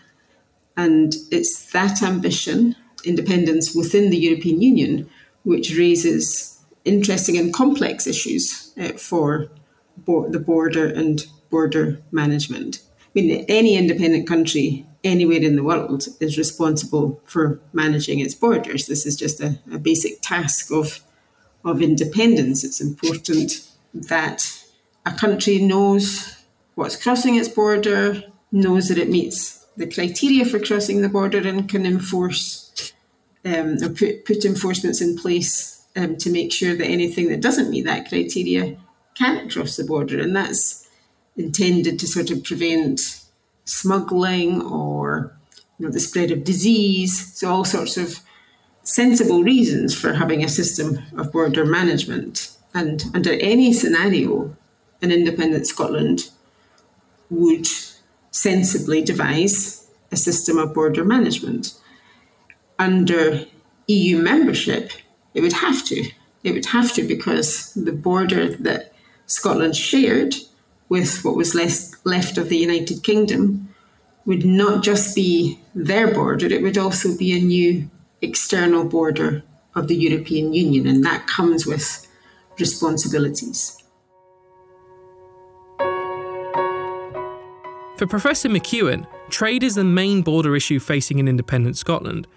And 0.75 1.15
it's 1.31 1.71
that 1.71 2.03
ambition, 2.03 2.75
independence 3.05 3.73
within 3.73 4.09
the 4.09 4.17
European 4.17 4.61
Union, 4.61 5.09
which 5.43 5.73
raises 5.77 6.59
interesting 6.83 7.37
and 7.37 7.53
complex 7.53 8.05
issues 8.05 8.73
uh, 8.77 8.89
for 8.97 9.47
bo- 9.95 10.29
the 10.29 10.39
border 10.39 10.85
and 10.85 11.25
border 11.49 11.97
management. 12.11 12.81
I 13.05 13.09
mean, 13.15 13.45
any 13.47 13.77
independent 13.77 14.27
country 14.27 14.85
anywhere 15.05 15.39
in 15.41 15.55
the 15.55 15.63
world 15.63 16.07
is 16.19 16.37
responsible 16.37 17.21
for 17.23 17.61
managing 17.71 18.19
its 18.19 18.35
borders. 18.35 18.87
This 18.87 19.05
is 19.05 19.15
just 19.15 19.39
a, 19.39 19.57
a 19.71 19.79
basic 19.79 20.21
task 20.21 20.73
of, 20.73 20.99
of 21.63 21.81
independence. 21.81 22.63
It's 22.63 22.81
important 22.81 23.67
that 23.93 24.63
a 25.05 25.11
country 25.11 25.59
knows 25.59 26.35
what's 26.75 27.01
crossing 27.01 27.35
its 27.35 27.49
border, 27.49 28.23
knows 28.51 28.89
that 28.89 28.97
it 28.97 29.09
meets 29.09 29.65
the 29.75 29.87
criteria 29.87 30.45
for 30.45 30.59
crossing 30.59 31.01
the 31.01 31.09
border 31.09 31.47
and 31.47 31.69
can 31.69 31.85
enforce 31.85 32.93
um, 33.45 33.77
or 33.81 33.89
put, 33.89 34.25
put 34.25 34.45
enforcements 34.45 35.01
in 35.01 35.17
place 35.17 35.85
um, 35.95 36.17
to 36.17 36.31
make 36.31 36.51
sure 36.51 36.75
that 36.75 36.85
anything 36.85 37.29
that 37.29 37.41
doesn't 37.41 37.69
meet 37.69 37.85
that 37.85 38.09
criteria 38.09 38.77
can't 39.15 39.51
cross 39.51 39.75
the 39.77 39.83
border. 39.83 40.19
And 40.19 40.35
that's 40.35 40.87
intended 41.35 41.99
to 41.99 42.07
sort 42.07 42.31
of 42.31 42.43
prevent 42.43 43.21
smuggling 43.65 44.61
or 44.61 45.37
you 45.77 45.85
know, 45.85 45.91
the 45.91 45.99
spread 45.99 46.31
of 46.31 46.43
disease. 46.43 47.33
So, 47.37 47.49
all 47.49 47.65
sorts 47.65 47.97
of 47.97 48.19
sensible 48.87 49.43
reasons 49.43 49.93
for 49.93 50.13
having 50.13 50.43
a 50.43 50.47
system 50.47 50.97
of 51.17 51.31
border 51.33 51.65
management. 51.65 52.55
And 52.73 53.03
under 53.13 53.33
any 53.33 53.73
scenario, 53.73 54.55
an 55.01 55.11
independent 55.11 55.67
Scotland 55.67 56.29
would 57.29 57.67
sensibly 58.31 59.03
devise 59.03 59.85
a 60.09 60.15
system 60.15 60.57
of 60.57 60.73
border 60.73 61.03
management. 61.03 61.73
Under 62.79 63.45
EU 63.87 64.19
membership, 64.19 64.91
it 65.33 65.41
would 65.41 65.53
have 65.53 65.83
to. 65.85 66.09
It 66.45 66.53
would 66.53 66.67
have 66.67 66.93
to 66.93 67.03
because 67.03 67.73
the 67.73 67.91
border 67.91 68.55
that 68.55 68.93
Scotland 69.25 69.75
shared 69.75 70.33
with 70.87 71.25
what 71.25 71.35
was 71.35 71.53
left 71.53 72.37
of 72.37 72.47
the 72.47 72.57
United 72.57 73.03
Kingdom 73.03 73.67
would 74.25 74.45
not 74.45 74.81
just 74.81 75.13
be 75.13 75.59
their 75.75 76.13
border, 76.13 76.45
it 76.45 76.61
would 76.61 76.77
also 76.77 77.17
be 77.17 77.37
a 77.37 77.43
new 77.43 77.89
external 78.21 78.83
border 78.83 79.43
of 79.75 79.87
the 79.87 79.95
European 79.95 80.53
Union, 80.53 80.87
and 80.87 81.03
that 81.05 81.27
comes 81.27 81.65
with 81.65 82.07
responsibilities. 82.59 83.81
For 87.97 88.05
Professor 88.05 88.49
McEwen, 88.49 89.07
trade 89.29 89.63
is 89.63 89.75
the 89.75 89.83
main 89.83 90.21
border 90.21 90.55
issue 90.55 90.79
facing 90.79 91.19
an 91.19 91.27
independent 91.27 91.77
Scotland, 91.77 92.27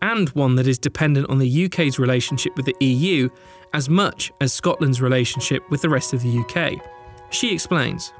and 0.00 0.28
one 0.30 0.54
that 0.56 0.68
is 0.68 0.78
dependent 0.78 1.28
on 1.28 1.38
the 1.38 1.64
UK's 1.64 1.98
relationship 1.98 2.56
with 2.56 2.66
the 2.66 2.76
EU 2.80 3.28
as 3.74 3.88
much 3.88 4.32
as 4.40 4.52
Scotland's 4.52 5.00
relationship 5.00 5.68
with 5.70 5.82
the 5.82 5.88
rest 5.88 6.12
of 6.12 6.22
the 6.22 6.38
UK. 6.38 6.80
She 7.30 7.52
explains. 7.52 8.12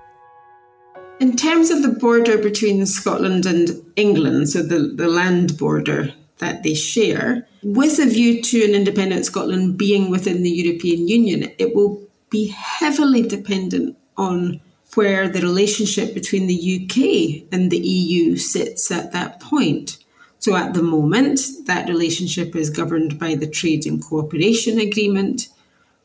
In 1.21 1.37
terms 1.37 1.71
of 1.71 1.83
the 1.83 1.89
border 1.89 2.39
between 2.39 2.85
Scotland 2.87 3.47
and 3.47 3.71
England, 3.97 4.51
so 4.51 4.63
the, 4.63 4.93
the 4.95 5.09
land 5.09 5.59
border 5.59 6.13
that 6.39 6.63
they 6.63 6.75
share, 6.75 7.47
with 7.63 7.99
a 7.99 8.07
view 8.07 8.43
to 8.43 8.65
an 8.65 8.75
independent 8.75 9.27
Scotland 9.27 9.77
being 9.77 10.11
within 10.11 10.43
the 10.43 10.51
European 10.51 11.09
Union, 11.09 11.51
it 11.59 11.75
will 11.75 12.01
be 12.31 12.49
heavily 12.49 13.23
dependent 13.23 13.97
on 14.17 14.61
where 14.95 15.29
the 15.29 15.41
relationship 15.41 16.15
between 16.15 16.47
the 16.47 16.83
UK 16.83 17.47
and 17.53 17.71
the 17.71 17.79
EU 17.79 18.37
sits 18.37 18.91
at 18.91 19.13
that 19.13 19.41
point. 19.41 19.99
So, 20.41 20.57
at 20.57 20.75
the 20.75 20.83
moment, 20.83 21.41
that 21.67 21.89
relationship 21.89 22.55
is 22.55 22.71
governed 22.71 23.19
by 23.19 23.35
the 23.35 23.47
Trade 23.47 23.87
and 23.87 24.03
Cooperation 24.03 24.79
Agreement, 24.79 25.49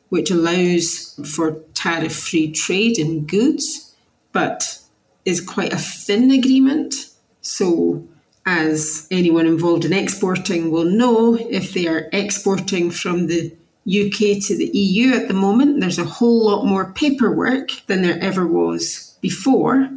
which 0.10 0.32
allows 0.32 1.20
for 1.36 1.60
tariff 1.74 2.16
free 2.16 2.52
trade 2.52 2.98
in 2.98 3.25
goods, 3.25 3.96
but 4.32 4.80
is 5.25 5.40
quite 5.40 5.72
a 5.72 5.78
thin 5.78 6.32
agreement. 6.32 6.94
So, 7.42 8.08
as 8.45 9.07
anyone 9.09 9.45
involved 9.45 9.85
in 9.85 9.93
exporting 9.93 10.69
will 10.69 10.85
know, 10.85 11.35
if 11.35 11.73
they 11.73 11.88
are 11.88 12.09
exporting 12.12 12.91
from 12.91 13.27
the 13.27 13.55
UK 13.88 14.41
to 14.41 14.55
the 14.57 14.69
EU 14.73 15.13
at 15.13 15.27
the 15.27 15.33
moment. 15.33 15.79
There's 15.79 16.00
a 16.00 16.05
whole 16.05 16.45
lot 16.45 16.65
more 16.65 16.91
paperwork 16.93 17.71
than 17.88 18.01
there 18.01 18.19
ever 18.21 18.47
was 18.47 19.17
before. 19.21 19.89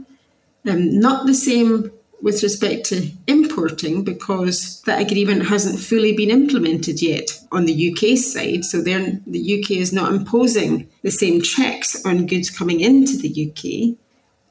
Um, 0.69 0.99
not 0.99 1.27
the 1.27 1.35
same 1.35 1.93
with 2.21 2.43
respect 2.43 2.87
to 2.87 3.09
importing 3.27 4.03
because 4.03 4.83
that 4.83 5.01
agreement 5.01 5.47
hasn't 5.47 5.79
fully 5.79 6.17
been 6.17 6.31
implemented 6.31 7.01
yet 7.01 7.39
on 7.53 7.67
the 7.67 7.93
UK 7.93 8.19
side. 8.19 8.65
So 8.65 8.81
the 8.81 9.61
UK 9.61 9.73
is 9.73 9.93
not 9.93 10.13
imposing 10.13 10.89
the 11.03 11.11
same 11.11 11.41
checks 11.41 12.05
on 12.05 12.27
goods 12.27 12.51
coming 12.51 12.81
into 12.81 13.17
the 13.17 13.51
UK 13.51 13.97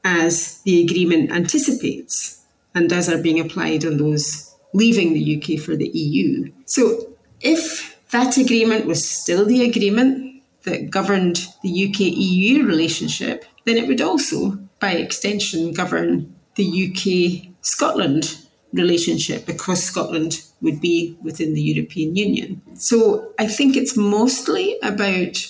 as 0.05 0.61
the 0.61 0.83
agreement 0.83 1.31
anticipates 1.31 2.44
and 2.75 2.91
as 2.93 3.09
are 3.09 3.21
being 3.21 3.39
applied 3.39 3.85
on 3.85 3.97
those 3.97 4.53
leaving 4.73 5.13
the 5.13 5.37
UK 5.37 5.59
for 5.59 5.75
the 5.75 5.87
EU. 5.87 6.51
So 6.65 7.15
if 7.41 7.97
that 8.11 8.37
agreement 8.37 8.85
was 8.85 9.09
still 9.09 9.45
the 9.45 9.63
agreement 9.67 10.43
that 10.63 10.89
governed 10.89 11.47
the 11.63 11.87
UK 11.87 11.99
EU 12.01 12.65
relationship, 12.65 13.45
then 13.63 13.77
it 13.77 13.87
would 13.87 14.01
also, 14.01 14.59
by 14.79 14.91
extension, 14.91 15.73
govern 15.73 16.35
the 16.55 16.67
UK 16.89 17.55
Scotland 17.61 18.37
relationship 18.73 19.45
because 19.45 19.81
Scotland 19.81 20.41
would 20.61 20.81
be 20.81 21.17
within 21.23 21.53
the 21.53 21.61
European 21.61 22.15
Union. 22.15 22.61
So 22.75 23.33
I 23.39 23.47
think 23.47 23.77
it's 23.77 23.95
mostly 23.95 24.77
about 24.83 25.47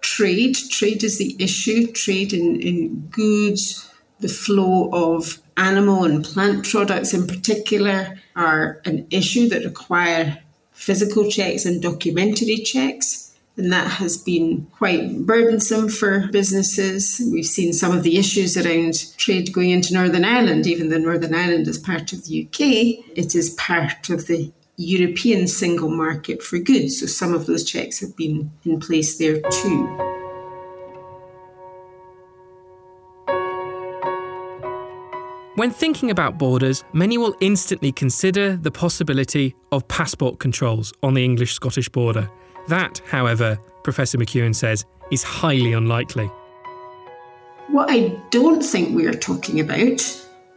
trade. 0.00 0.56
Trade 0.70 1.04
is 1.04 1.18
the 1.18 1.36
issue, 1.38 1.86
trade 1.92 2.32
in, 2.32 2.60
in 2.60 3.08
goods, 3.10 3.88
the 4.20 4.28
flow 4.28 4.90
of 4.92 5.40
animal 5.56 6.04
and 6.04 6.24
plant 6.24 6.68
products 6.68 7.14
in 7.14 7.26
particular 7.26 8.18
are 8.34 8.80
an 8.84 9.06
issue 9.10 9.48
that 9.48 9.64
require 9.64 10.38
physical 10.72 11.30
checks 11.30 11.64
and 11.64 11.82
documentary 11.82 12.58
checks. 12.58 13.22
And 13.56 13.72
that 13.72 13.90
has 13.92 14.18
been 14.18 14.66
quite 14.76 15.24
burdensome 15.24 15.88
for 15.88 16.28
businesses. 16.28 17.22
We've 17.32 17.46
seen 17.46 17.72
some 17.72 17.96
of 17.96 18.02
the 18.02 18.18
issues 18.18 18.54
around 18.54 19.16
trade 19.16 19.52
going 19.54 19.70
into 19.70 19.94
Northern 19.94 20.26
Ireland, 20.26 20.66
even 20.66 20.90
though 20.90 20.98
Northern 20.98 21.34
Ireland 21.34 21.66
is 21.66 21.78
part 21.78 22.12
of 22.12 22.26
the 22.26 22.44
UK, 22.44 23.16
it 23.16 23.34
is 23.34 23.54
part 23.54 24.10
of 24.10 24.26
the 24.26 24.52
European 24.76 25.48
single 25.48 25.88
market 25.88 26.42
for 26.42 26.58
goods. 26.58 27.00
So 27.00 27.06
some 27.06 27.32
of 27.32 27.46
those 27.46 27.64
checks 27.64 28.00
have 28.00 28.14
been 28.14 28.52
in 28.66 28.78
place 28.78 29.16
there 29.16 29.40
too. 29.40 30.25
When 35.56 35.70
thinking 35.70 36.10
about 36.10 36.36
borders, 36.36 36.84
many 36.92 37.16
will 37.16 37.34
instantly 37.40 37.90
consider 37.90 38.56
the 38.56 38.70
possibility 38.70 39.54
of 39.72 39.88
passport 39.88 40.38
controls 40.38 40.92
on 41.02 41.14
the 41.14 41.24
English 41.24 41.54
Scottish 41.54 41.88
border. 41.88 42.30
That, 42.68 43.00
however, 43.06 43.58
Professor 43.82 44.18
McEwen 44.18 44.54
says, 44.54 44.84
is 45.10 45.22
highly 45.22 45.72
unlikely. 45.72 46.30
What 47.68 47.90
I 47.90 48.20
don't 48.28 48.62
think 48.62 48.94
we 48.94 49.06
are 49.06 49.14
talking 49.14 49.58
about 49.58 50.02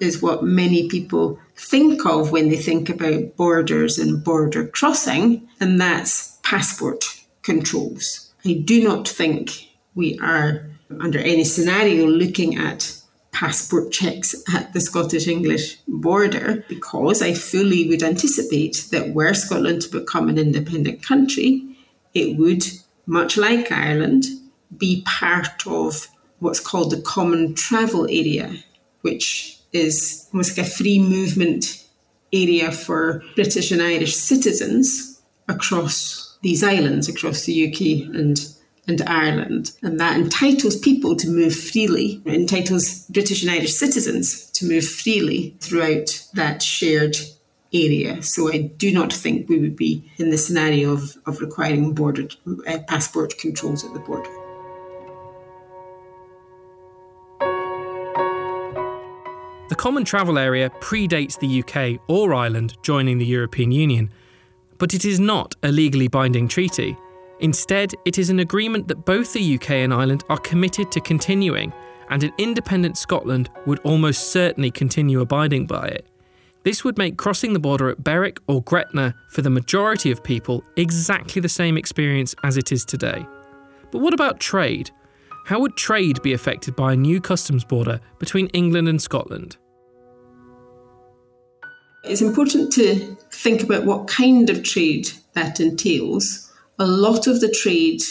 is 0.02 0.22
what 0.22 0.44
many 0.44 0.90
people 0.90 1.40
think 1.56 2.06
of 2.06 2.32
when 2.32 2.50
they 2.50 2.58
think 2.58 2.90
about 2.90 3.38
borders 3.38 4.00
and 4.00 4.22
border 4.22 4.68
crossing, 4.68 5.48
and 5.62 5.80
that's 5.80 6.38
passport 6.44 7.06
controls. 7.42 8.34
I 8.44 8.62
do 8.66 8.84
not 8.84 9.08
think 9.08 9.70
we 9.96 10.20
are, 10.20 10.70
under 11.00 11.20
any 11.20 11.46
scenario, 11.46 12.06
looking 12.06 12.58
at 12.58 12.99
passport 13.32 13.92
checks 13.92 14.36
at 14.54 14.74
the 14.74 14.82
Scottish 14.82 15.28
English 15.28 15.78
border 15.88 16.66
because 16.68 17.22
I 17.22 17.34
fully 17.34 17.88
would 17.88 18.04
anticipate 18.04 18.88
that 18.92 19.14
were 19.14 19.34
Scotland 19.34 19.84
to 19.84 20.00
become 20.00 20.30
an 20.30 20.38
independent 20.38 21.04
country, 21.04 21.76
it 22.14 22.38
would, 22.38 22.66
much 23.06 23.38
like 23.38 23.72
Ireland, 23.72 24.26
be 24.78 25.04
part 25.06 25.66
of 25.68 26.08
what's 26.40 26.60
called 26.60 26.92
the 26.92 27.02
Common 27.02 27.54
Travel 27.56 28.06
Area, 28.06 28.56
which 29.02 29.60
is 29.74 30.28
almost 30.34 30.58
like 30.58 30.66
a 30.66 30.70
free 30.70 31.00
movement 31.00 31.86
area 32.34 32.72
for 32.72 33.24
British 33.36 33.72
and 33.72 33.82
Irish 33.82 34.16
citizens 34.16 35.22
across 35.48 36.38
these 36.42 36.64
islands, 36.64 37.10
across 37.10 37.44
the 37.44 37.68
UK 37.68 38.16
and 38.16 38.40
and 38.90 39.02
Ireland. 39.04 39.72
And 39.82 40.00
that 40.00 40.18
entitles 40.18 40.78
people 40.78 41.16
to 41.16 41.30
move 41.30 41.56
freely, 41.56 42.22
it 42.26 42.34
entitles 42.34 43.06
British 43.06 43.44
and 43.44 43.52
Irish 43.52 43.74
citizens 43.74 44.50
to 44.52 44.66
move 44.66 44.86
freely 44.86 45.56
throughout 45.62 46.28
that 46.34 46.62
shared 46.62 47.16
area. 47.72 48.22
So 48.24 48.52
I 48.52 48.58
do 48.58 48.92
not 48.92 49.14
think 49.14 49.48
we 49.48 49.60
would 49.60 49.76
be 49.76 50.12
in 50.18 50.32
the 50.32 50.38
scenario 50.38 50.92
of, 50.92 51.16
of 51.28 51.40
requiring 51.40 51.94
border 51.94 52.28
uh, 52.68 52.80
passport 52.88 53.38
controls 53.38 53.86
at 53.86 53.94
the 53.94 54.00
border. 54.00 54.30
The 59.70 59.76
Common 59.76 60.04
Travel 60.04 60.40
Area 60.40 60.72
predates 60.82 61.40
the 61.40 61.62
UK 61.62 62.02
or 62.08 62.34
Ireland 62.34 62.76
joining 62.82 63.20
the 63.20 63.26
European 63.26 63.72
Union, 63.72 64.10
but 64.80 64.96
it 64.96 65.06
is 65.06 65.20
not 65.20 65.56
a 65.62 65.72
legally 65.72 66.08
binding 66.08 66.48
treaty. 66.48 66.98
Instead, 67.42 67.94
it 68.06 68.18
is 68.18 68.30
an 68.30 68.40
agreement 68.40 68.88
that 68.88 69.06
both 69.06 69.34
the 69.34 69.56
UK 69.56 69.72
and 69.72 69.94
Ireland 69.94 70.24
are 70.30 70.38
committed 70.38 70.92
to 70.92 71.00
continuing, 71.00 71.72
and 72.10 72.24
an 72.24 72.34
independent 72.38 72.98
Scotland 72.98 73.50
would 73.66 73.80
almost 73.80 74.32
certainly 74.32 74.72
continue 74.72 75.22
abiding 75.22 75.66
by 75.66 75.88
it. 75.88 76.06
This 76.64 76.84
would 76.84 76.98
make 76.98 77.18
crossing 77.18 77.54
the 77.54 77.60
border 77.60 77.90
at 77.90 78.04
Berwick 78.04 78.40
or 78.48 78.62
Gretna 78.64 79.16
for 79.30 79.42
the 79.42 79.50
majority 79.50 80.12
of 80.12 80.24
people 80.24 80.64
exactly 80.76 81.42
the 81.42 81.48
same 81.48 81.78
experience 81.78 82.36
as 82.44 82.58
it 82.58 82.72
is 82.74 82.84
today. 82.84 83.26
But 83.92 84.00
what 84.00 84.14
about 84.14 84.42
trade? 84.42 84.92
How 85.46 85.60
would 85.62 85.78
trade 85.78 86.22
be 86.22 86.34
affected 86.34 86.76
by 86.76 86.94
a 86.94 86.98
new 86.98 87.22
customs 87.22 87.64
border 87.64 88.02
between 88.20 88.48
England 88.48 88.90
and 88.90 89.02
Scotland? 89.02 89.56
It's 92.04 92.22
important 92.22 92.72
to 92.74 93.16
think 93.32 93.64
about 93.64 93.86
what 93.86 94.08
kind 94.08 94.50
of 94.50 94.64
trade 94.64 95.10
that 95.34 95.60
entails 95.60 96.49
a 96.80 96.88
lot 96.88 97.28
of 97.28 97.42
the 97.42 97.50
trade 97.50 98.02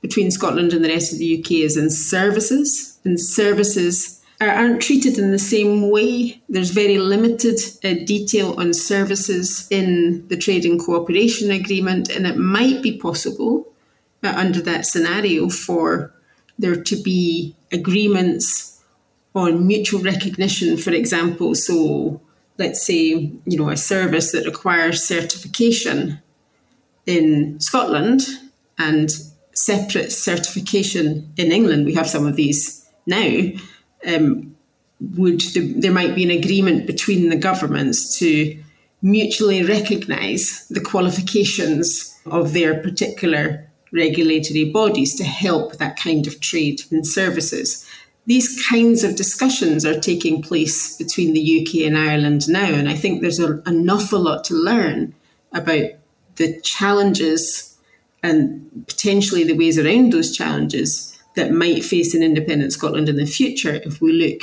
between 0.00 0.30
Scotland 0.30 0.72
and 0.72 0.84
the 0.84 0.88
rest 0.88 1.12
of 1.12 1.18
the 1.18 1.38
UK 1.38 1.52
is 1.52 1.76
in 1.76 1.90
services, 1.90 2.98
and 3.04 3.20
services 3.20 4.22
are, 4.40 4.48
aren't 4.48 4.82
treated 4.82 5.18
in 5.18 5.32
the 5.32 5.38
same 5.38 5.90
way. 5.90 6.40
There's 6.48 6.70
very 6.70 6.98
limited 6.98 7.58
uh, 7.82 8.04
detail 8.04 8.54
on 8.58 8.72
services 8.72 9.66
in 9.70 10.26
the 10.28 10.36
Trade 10.36 10.64
and 10.64 10.78
Cooperation 10.78 11.50
Agreement, 11.50 12.10
and 12.10 12.26
it 12.26 12.36
might 12.36 12.82
be 12.82 12.98
possible 12.98 13.72
uh, 14.22 14.32
under 14.36 14.60
that 14.62 14.86
scenario 14.86 15.48
for 15.48 16.14
there 16.58 16.80
to 16.80 16.96
be 17.02 17.56
agreements 17.72 18.82
on 19.34 19.66
mutual 19.66 20.00
recognition, 20.00 20.76
for 20.76 20.92
example. 20.92 21.54
So, 21.54 22.20
let's 22.58 22.86
say, 22.86 23.32
you 23.44 23.58
know, 23.58 23.70
a 23.70 23.76
service 23.76 24.30
that 24.30 24.44
requires 24.44 25.02
certification 25.02 26.20
in 27.06 27.60
Scotland 27.60 28.22
and 28.78 29.10
separate 29.52 30.12
certification 30.12 31.32
in 31.36 31.52
England, 31.52 31.86
we 31.86 31.94
have 31.94 32.08
some 32.08 32.26
of 32.26 32.36
these 32.36 32.88
now. 33.06 33.40
Um, 34.06 34.56
would 35.16 35.40
there 35.54 35.92
might 35.92 36.14
be 36.14 36.24
an 36.24 36.30
agreement 36.30 36.86
between 36.86 37.28
the 37.28 37.36
governments 37.36 38.18
to 38.18 38.56
mutually 39.02 39.62
recognise 39.62 40.66
the 40.70 40.80
qualifications 40.80 42.18
of 42.26 42.54
their 42.54 42.80
particular 42.80 43.68
regulatory 43.92 44.64
bodies 44.64 45.14
to 45.14 45.24
help 45.24 45.76
that 45.76 45.96
kind 45.96 46.26
of 46.26 46.40
trade 46.40 46.80
and 46.90 47.06
services. 47.06 47.86
These 48.26 48.66
kinds 48.66 49.04
of 49.04 49.16
discussions 49.16 49.84
are 49.84 50.00
taking 50.00 50.42
place 50.42 50.96
between 50.96 51.34
the 51.34 51.60
UK 51.60 51.86
and 51.86 51.96
Ireland 51.96 52.48
now, 52.48 52.72
and 52.72 52.88
I 52.88 52.94
think 52.94 53.20
there's 53.20 53.38
a, 53.38 53.62
an 53.66 53.88
awful 53.88 54.20
lot 54.20 54.44
to 54.44 54.54
learn 54.54 55.14
about 55.52 55.90
the 56.36 56.60
challenges 56.60 57.76
and 58.22 58.84
potentially 58.86 59.44
the 59.44 59.56
ways 59.56 59.78
around 59.78 60.12
those 60.12 60.36
challenges 60.36 61.18
that 61.36 61.52
might 61.52 61.84
face 61.84 62.14
an 62.14 62.22
independent 62.22 62.72
Scotland 62.72 63.08
in 63.08 63.16
the 63.16 63.26
future 63.26 63.80
if 63.84 64.00
we 64.00 64.12
look 64.12 64.42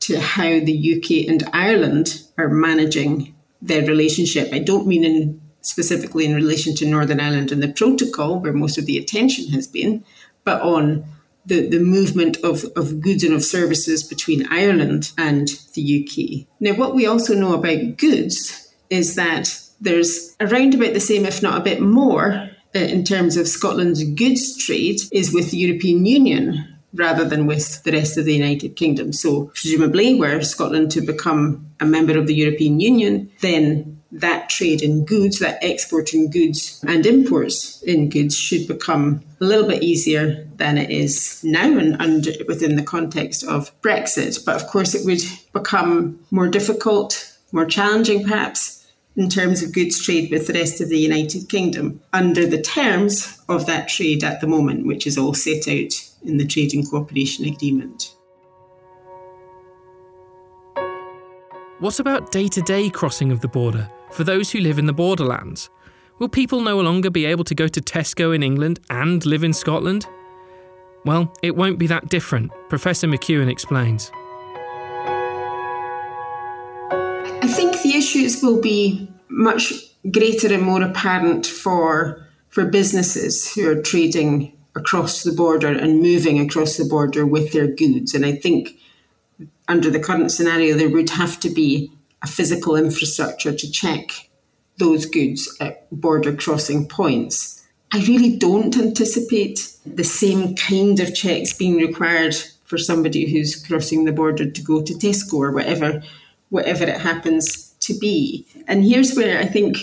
to 0.00 0.18
how 0.18 0.58
the 0.60 0.96
UK 0.96 1.28
and 1.28 1.48
Ireland 1.52 2.22
are 2.38 2.48
managing 2.48 3.34
their 3.60 3.84
relationship. 3.86 4.52
I 4.52 4.58
don't 4.58 4.86
mean 4.86 5.04
in 5.04 5.40
specifically 5.62 6.24
in 6.24 6.34
relation 6.34 6.74
to 6.74 6.86
Northern 6.86 7.20
Ireland 7.20 7.52
and 7.52 7.62
the 7.62 7.68
protocol, 7.68 8.40
where 8.40 8.52
most 8.52 8.78
of 8.78 8.86
the 8.86 8.96
attention 8.96 9.48
has 9.50 9.66
been, 9.66 10.04
but 10.42 10.60
on 10.62 11.04
the, 11.44 11.68
the 11.68 11.80
movement 11.80 12.38
of, 12.42 12.64
of 12.76 13.00
goods 13.00 13.24
and 13.24 13.34
of 13.34 13.44
services 13.44 14.02
between 14.02 14.46
Ireland 14.50 15.12
and 15.18 15.48
the 15.74 16.00
UK. 16.00 16.46
Now, 16.60 16.74
what 16.74 16.94
we 16.94 17.06
also 17.06 17.34
know 17.34 17.54
about 17.54 17.96
goods 17.96 18.72
is 18.88 19.16
that 19.16 19.60
there's 19.80 20.36
around 20.40 20.74
about 20.74 20.94
the 20.94 21.00
same, 21.00 21.24
if 21.24 21.42
not 21.42 21.60
a 21.60 21.64
bit 21.64 21.80
more, 21.80 22.50
uh, 22.74 22.78
in 22.78 23.04
terms 23.04 23.36
of 23.36 23.48
Scotland's 23.48 24.04
goods 24.04 24.56
trade 24.56 25.00
is 25.12 25.32
with 25.32 25.50
the 25.50 25.56
European 25.56 26.06
Union 26.06 26.76
rather 26.92 27.24
than 27.24 27.46
with 27.46 27.82
the 27.84 27.92
rest 27.92 28.16
of 28.16 28.24
the 28.24 28.34
United 28.34 28.76
Kingdom. 28.76 29.12
So, 29.12 29.46
presumably, 29.46 30.14
were 30.14 30.42
Scotland 30.42 30.90
to 30.92 31.00
become 31.00 31.70
a 31.78 31.86
member 31.86 32.18
of 32.18 32.26
the 32.26 32.34
European 32.34 32.80
Union, 32.80 33.30
then 33.40 34.00
that 34.12 34.48
trade 34.48 34.82
in 34.82 35.04
goods, 35.04 35.38
that 35.38 35.62
export 35.62 36.12
in 36.12 36.30
goods 36.30 36.84
and 36.86 37.06
imports 37.06 37.80
in 37.82 38.08
goods 38.08 38.36
should 38.36 38.66
become 38.66 39.22
a 39.40 39.44
little 39.44 39.68
bit 39.68 39.84
easier 39.84 40.48
than 40.56 40.76
it 40.78 40.90
is 40.90 41.40
now 41.44 41.78
and, 41.78 42.00
and 42.00 42.26
within 42.48 42.74
the 42.74 42.82
context 42.82 43.44
of 43.44 43.70
Brexit. 43.82 44.44
But 44.44 44.56
of 44.56 44.66
course, 44.66 44.94
it 44.94 45.04
would 45.06 45.22
become 45.52 46.18
more 46.32 46.48
difficult, 46.48 47.36
more 47.52 47.66
challenging 47.66 48.24
perhaps 48.24 48.79
in 49.20 49.28
terms 49.28 49.62
of 49.62 49.74
goods 49.74 50.02
trade 50.02 50.30
with 50.30 50.46
the 50.46 50.54
rest 50.54 50.80
of 50.80 50.88
the 50.88 50.98
United 50.98 51.46
Kingdom 51.50 52.00
under 52.14 52.46
the 52.46 52.62
terms 52.62 53.38
of 53.50 53.66
that 53.66 53.86
trade 53.86 54.24
at 54.24 54.40
the 54.40 54.46
moment, 54.46 54.86
which 54.86 55.06
is 55.06 55.18
all 55.18 55.34
set 55.34 55.68
out 55.68 55.92
in 56.24 56.38
the 56.38 56.46
Trade 56.46 56.72
and 56.72 56.88
Cooperation 56.88 57.44
Agreement. 57.44 58.14
What 61.80 62.00
about 62.00 62.32
day 62.32 62.48
to 62.48 62.62
day 62.62 62.88
crossing 62.88 63.30
of 63.30 63.42
the 63.42 63.48
border 63.48 63.90
for 64.10 64.24
those 64.24 64.50
who 64.50 64.60
live 64.60 64.78
in 64.78 64.86
the 64.86 64.94
borderlands? 64.94 65.68
Will 66.18 66.30
people 66.30 66.62
no 66.62 66.80
longer 66.80 67.10
be 67.10 67.26
able 67.26 67.44
to 67.44 67.54
go 67.54 67.68
to 67.68 67.80
Tesco 67.80 68.34
in 68.34 68.42
England 68.42 68.80
and 68.88 69.24
live 69.26 69.44
in 69.44 69.52
Scotland? 69.52 70.06
Well, 71.04 71.30
it 71.42 71.56
won't 71.56 71.78
be 71.78 71.86
that 71.88 72.08
different, 72.08 72.52
Professor 72.70 73.06
McEwen 73.06 73.50
explains. 73.50 74.10
Issues 78.10 78.42
will 78.42 78.60
be 78.60 79.08
much 79.28 79.72
greater 80.10 80.52
and 80.52 80.62
more 80.62 80.82
apparent 80.82 81.46
for 81.46 82.26
for 82.48 82.64
businesses 82.64 83.52
who 83.52 83.70
are 83.70 83.80
trading 83.80 84.52
across 84.74 85.22
the 85.22 85.32
border 85.32 85.68
and 85.68 86.02
moving 86.02 86.40
across 86.40 86.76
the 86.76 86.84
border 86.84 87.24
with 87.24 87.52
their 87.52 87.68
goods. 87.68 88.12
And 88.12 88.26
I 88.26 88.32
think 88.32 88.70
under 89.68 89.88
the 89.88 90.00
current 90.00 90.32
scenario, 90.32 90.76
there 90.76 90.90
would 90.90 91.10
have 91.10 91.38
to 91.40 91.50
be 91.50 91.92
a 92.22 92.26
physical 92.26 92.74
infrastructure 92.74 93.54
to 93.54 93.70
check 93.70 94.28
those 94.78 95.06
goods 95.06 95.56
at 95.60 95.86
border 95.92 96.34
crossing 96.34 96.88
points. 96.88 97.64
I 97.92 98.00
really 98.04 98.36
don't 98.36 98.76
anticipate 98.76 99.72
the 99.86 100.04
same 100.04 100.56
kind 100.56 100.98
of 100.98 101.14
checks 101.14 101.52
being 101.52 101.76
required 101.76 102.34
for 102.64 102.78
somebody 102.78 103.30
who's 103.30 103.64
crossing 103.64 104.06
the 104.06 104.12
border 104.12 104.50
to 104.50 104.62
go 104.62 104.82
to 104.82 104.94
Tesco 104.94 105.34
or 105.34 105.52
whatever, 105.52 106.02
whatever 106.48 106.84
it 106.84 107.00
happens 107.00 107.69
to 107.80 107.98
be. 107.98 108.46
And 108.66 108.84
here's 108.84 109.14
where 109.14 109.38
I 109.38 109.46
think 109.46 109.76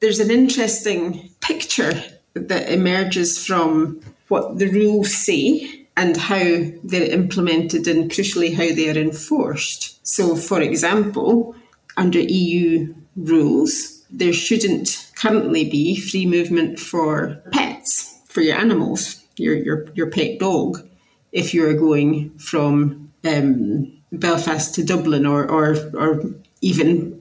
there's 0.00 0.20
an 0.20 0.30
interesting 0.30 1.30
picture 1.40 1.92
that 2.34 2.72
emerges 2.72 3.44
from 3.44 4.00
what 4.28 4.58
the 4.58 4.68
rules 4.68 5.14
say 5.14 5.86
and 5.96 6.16
how 6.16 6.42
they're 6.84 7.10
implemented 7.10 7.86
and 7.86 8.10
crucially 8.10 8.54
how 8.54 8.74
they 8.74 8.88
are 8.88 8.98
enforced. 8.98 10.06
So, 10.06 10.36
for 10.36 10.60
example, 10.60 11.54
under 11.96 12.20
EU 12.20 12.94
rules, 13.16 14.02
there 14.10 14.32
shouldn't 14.32 15.10
currently 15.16 15.68
be 15.68 16.00
free 16.00 16.26
movement 16.26 16.78
for 16.78 17.42
pets, 17.52 18.18
for 18.26 18.40
your 18.40 18.56
animals, 18.56 19.22
your, 19.36 19.56
your, 19.56 19.86
your 19.94 20.10
pet 20.10 20.38
dog, 20.38 20.88
if 21.32 21.52
you're 21.52 21.74
going 21.74 22.30
from 22.38 23.12
um, 23.24 23.92
Belfast 24.12 24.74
to 24.74 24.84
Dublin 24.84 25.26
or, 25.26 25.48
or, 25.48 25.76
or 25.94 26.22
even 26.60 27.19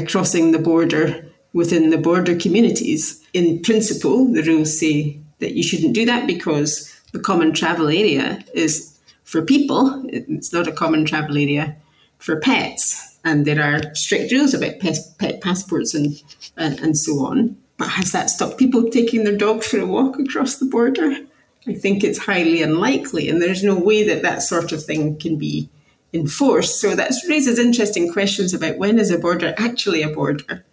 crossing 0.00 0.52
the 0.52 0.58
border 0.58 1.24
within 1.52 1.90
the 1.90 1.98
border 1.98 2.34
communities. 2.34 3.22
In 3.32 3.60
principle, 3.62 4.26
the 4.26 4.42
rules 4.42 4.78
say 4.78 5.20
that 5.38 5.52
you 5.52 5.62
shouldn't 5.62 5.94
do 5.94 6.06
that 6.06 6.26
because 6.26 6.88
the 7.12 7.20
common 7.20 7.52
travel 7.52 7.88
area 7.88 8.42
is 8.54 8.98
for 9.24 9.42
people, 9.42 10.02
it's 10.08 10.52
not 10.52 10.68
a 10.68 10.72
common 10.72 11.04
travel 11.04 11.36
area 11.36 11.76
for 12.18 12.40
pets. 12.40 13.18
And 13.24 13.46
there 13.46 13.62
are 13.62 13.94
strict 13.94 14.32
rules 14.32 14.54
about 14.54 14.80
pet, 14.80 14.98
pet 15.18 15.40
passports 15.40 15.94
and, 15.94 16.20
and, 16.56 16.78
and 16.80 16.98
so 16.98 17.24
on. 17.24 17.56
But 17.76 17.88
has 17.88 18.12
that 18.12 18.30
stopped 18.30 18.58
people 18.58 18.88
taking 18.90 19.24
their 19.24 19.36
dogs 19.36 19.66
for 19.66 19.78
a 19.78 19.86
walk 19.86 20.18
across 20.18 20.56
the 20.56 20.66
border? 20.66 21.16
I 21.66 21.74
think 21.74 22.02
it's 22.02 22.18
highly 22.18 22.62
unlikely, 22.62 23.28
and 23.28 23.40
there's 23.40 23.62
no 23.62 23.78
way 23.78 24.02
that 24.08 24.22
that 24.22 24.42
sort 24.42 24.72
of 24.72 24.84
thing 24.84 25.16
can 25.18 25.36
be 25.36 25.68
enforced. 26.12 26.80
So 26.80 26.94
that 26.94 27.12
raises 27.28 27.58
interesting 27.58 28.12
questions 28.12 28.52
about 28.54 28.78
when 28.78 28.98
is 28.98 29.10
a 29.10 29.18
border 29.18 29.54
actually 29.56 30.02
a 30.02 30.08
border? 30.08 30.64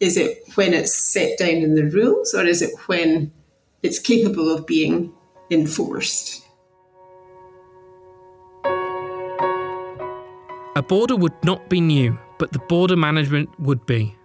Is 0.00 0.16
it 0.16 0.42
when 0.56 0.74
it's 0.74 1.12
set 1.12 1.38
down 1.38 1.48
in 1.48 1.74
the 1.74 1.84
rules, 1.84 2.34
or 2.34 2.44
is 2.44 2.60
it 2.60 2.72
when 2.86 3.32
it's 3.82 3.98
capable 3.98 4.52
of 4.52 4.66
being 4.66 5.12
enforced? 5.50 6.42
A 10.74 10.82
border 10.82 11.14
would 11.14 11.44
not 11.44 11.68
be 11.68 11.80
new, 11.80 12.18
but 12.38 12.52
the 12.52 12.58
border 12.58 12.96
management 12.96 13.48
would 13.60 13.86
be. 13.86 14.16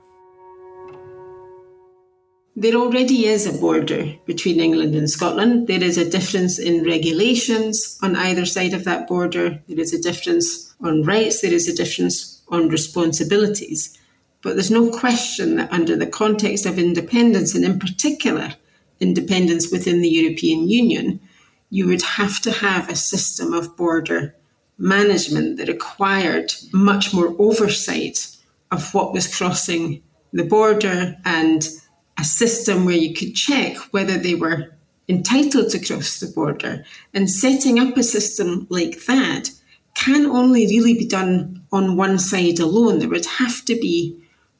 There 2.59 2.73
already 2.73 3.27
is 3.27 3.45
a 3.45 3.55
border 3.55 4.15
between 4.25 4.59
England 4.59 4.95
and 4.95 5.07
Scotland. 5.07 5.67
There 5.67 5.83
is 5.83 5.95
a 5.95 6.09
difference 6.09 6.57
in 6.57 6.83
regulations 6.83 7.99
on 8.01 8.15
either 8.15 8.47
side 8.47 8.73
of 8.73 8.83
that 8.83 9.07
border. 9.07 9.61
There 9.67 9.79
is 9.79 9.93
a 9.93 10.01
difference 10.01 10.73
on 10.81 11.03
rights. 11.03 11.41
There 11.41 11.53
is 11.53 11.69
a 11.69 11.75
difference 11.75 12.41
on 12.47 12.69
responsibilities. 12.69 13.95
But 14.41 14.55
there's 14.55 14.71
no 14.71 14.89
question 14.89 15.57
that 15.57 15.71
under 15.71 15.95
the 15.95 16.07
context 16.07 16.65
of 16.65 16.79
independence, 16.79 17.53
and 17.53 17.63
in 17.63 17.77
particular, 17.77 18.55
independence 18.99 19.71
within 19.71 20.01
the 20.01 20.09
European 20.09 20.67
Union, 20.67 21.19
you 21.69 21.85
would 21.85 22.01
have 22.01 22.41
to 22.41 22.51
have 22.51 22.89
a 22.89 22.95
system 22.95 23.53
of 23.53 23.77
border 23.77 24.33
management 24.79 25.57
that 25.57 25.67
required 25.67 26.55
much 26.73 27.13
more 27.13 27.35
oversight 27.37 28.35
of 28.71 28.95
what 28.95 29.13
was 29.13 29.37
crossing 29.37 30.01
the 30.33 30.43
border 30.43 31.15
and 31.23 31.69
a 32.17 32.23
system 32.23 32.85
where 32.85 32.95
you 32.95 33.13
could 33.13 33.35
check 33.35 33.77
whether 33.91 34.17
they 34.17 34.35
were 34.35 34.73
entitled 35.09 35.69
to 35.69 35.85
cross 35.85 36.19
the 36.19 36.27
border. 36.27 36.83
And 37.13 37.29
setting 37.29 37.79
up 37.79 37.95
a 37.97 38.03
system 38.03 38.67
like 38.69 39.05
that 39.05 39.51
can 39.93 40.25
only 40.25 40.67
really 40.67 40.93
be 40.93 41.07
done 41.07 41.63
on 41.71 41.97
one 41.97 42.19
side 42.19 42.59
alone. 42.59 42.99
There 42.99 43.09
would 43.09 43.25
have 43.25 43.63
to 43.65 43.75
be 43.75 44.17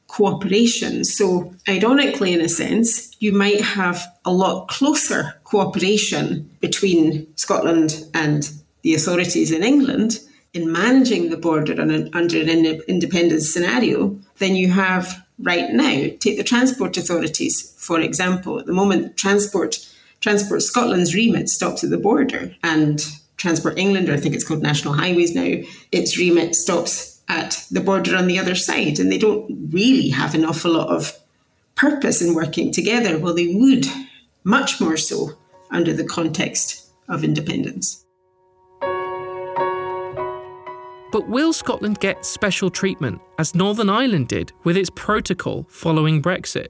cooperation. 0.08 1.04
So, 1.04 1.54
ironically, 1.68 2.32
in 2.32 2.40
a 2.40 2.48
sense, 2.48 3.14
you 3.20 3.32
might 3.32 3.60
have 3.60 4.04
a 4.24 4.32
lot 4.32 4.68
closer 4.68 5.34
cooperation 5.44 6.50
between 6.60 7.26
Scotland 7.36 8.04
and 8.14 8.50
the 8.82 8.94
authorities 8.94 9.52
in 9.52 9.62
England 9.62 10.20
in 10.54 10.72
managing 10.72 11.28
the 11.28 11.36
border 11.36 11.80
under 11.80 12.40
an 12.40 12.82
independent 12.88 13.42
scenario 13.42 14.18
than 14.38 14.56
you 14.56 14.70
have 14.70 15.22
right 15.38 15.70
now. 15.70 16.08
Take 16.18 16.36
the 16.36 16.44
transport 16.44 16.96
authorities, 16.96 17.74
for 17.78 18.00
example. 18.00 18.58
At 18.58 18.66
the 18.66 18.72
moment, 18.72 19.16
transport 19.16 19.78
Transport 20.20 20.62
Scotland's 20.62 21.14
remit 21.14 21.48
stops 21.48 21.84
at 21.84 21.90
the 21.90 21.96
border, 21.96 22.54
and 22.64 23.06
Transport 23.36 23.78
England, 23.78 24.08
or 24.08 24.14
I 24.14 24.16
think 24.16 24.34
it's 24.34 24.42
called 24.42 24.62
National 24.62 24.94
Highways 24.94 25.34
now, 25.34 25.62
its 25.92 26.18
remit 26.18 26.54
stops 26.56 27.20
at 27.28 27.64
the 27.70 27.80
border 27.80 28.16
on 28.16 28.26
the 28.26 28.38
other 28.38 28.54
side, 28.54 28.98
and 28.98 29.12
they 29.12 29.18
don't 29.18 29.70
really 29.70 30.08
have 30.08 30.34
an 30.34 30.44
awful 30.44 30.72
lot 30.72 30.88
of 30.88 31.16
purpose 31.76 32.20
in 32.20 32.34
working 32.34 32.72
together. 32.72 33.16
Well, 33.18 33.34
they 33.34 33.54
would, 33.54 33.86
much 34.42 34.80
more 34.80 34.96
so, 34.96 35.38
under 35.70 35.92
the 35.92 36.04
context 36.04 36.88
of 37.08 37.22
independence. 37.22 38.04
But 41.10 41.28
will 41.28 41.54
Scotland 41.54 42.00
get 42.00 42.26
special 42.26 42.70
treatment, 42.70 43.22
as 43.38 43.54
Northern 43.54 43.88
Ireland 43.88 44.28
did 44.28 44.52
with 44.64 44.76
its 44.76 44.90
protocol 44.94 45.66
following 45.70 46.20
Brexit? 46.20 46.68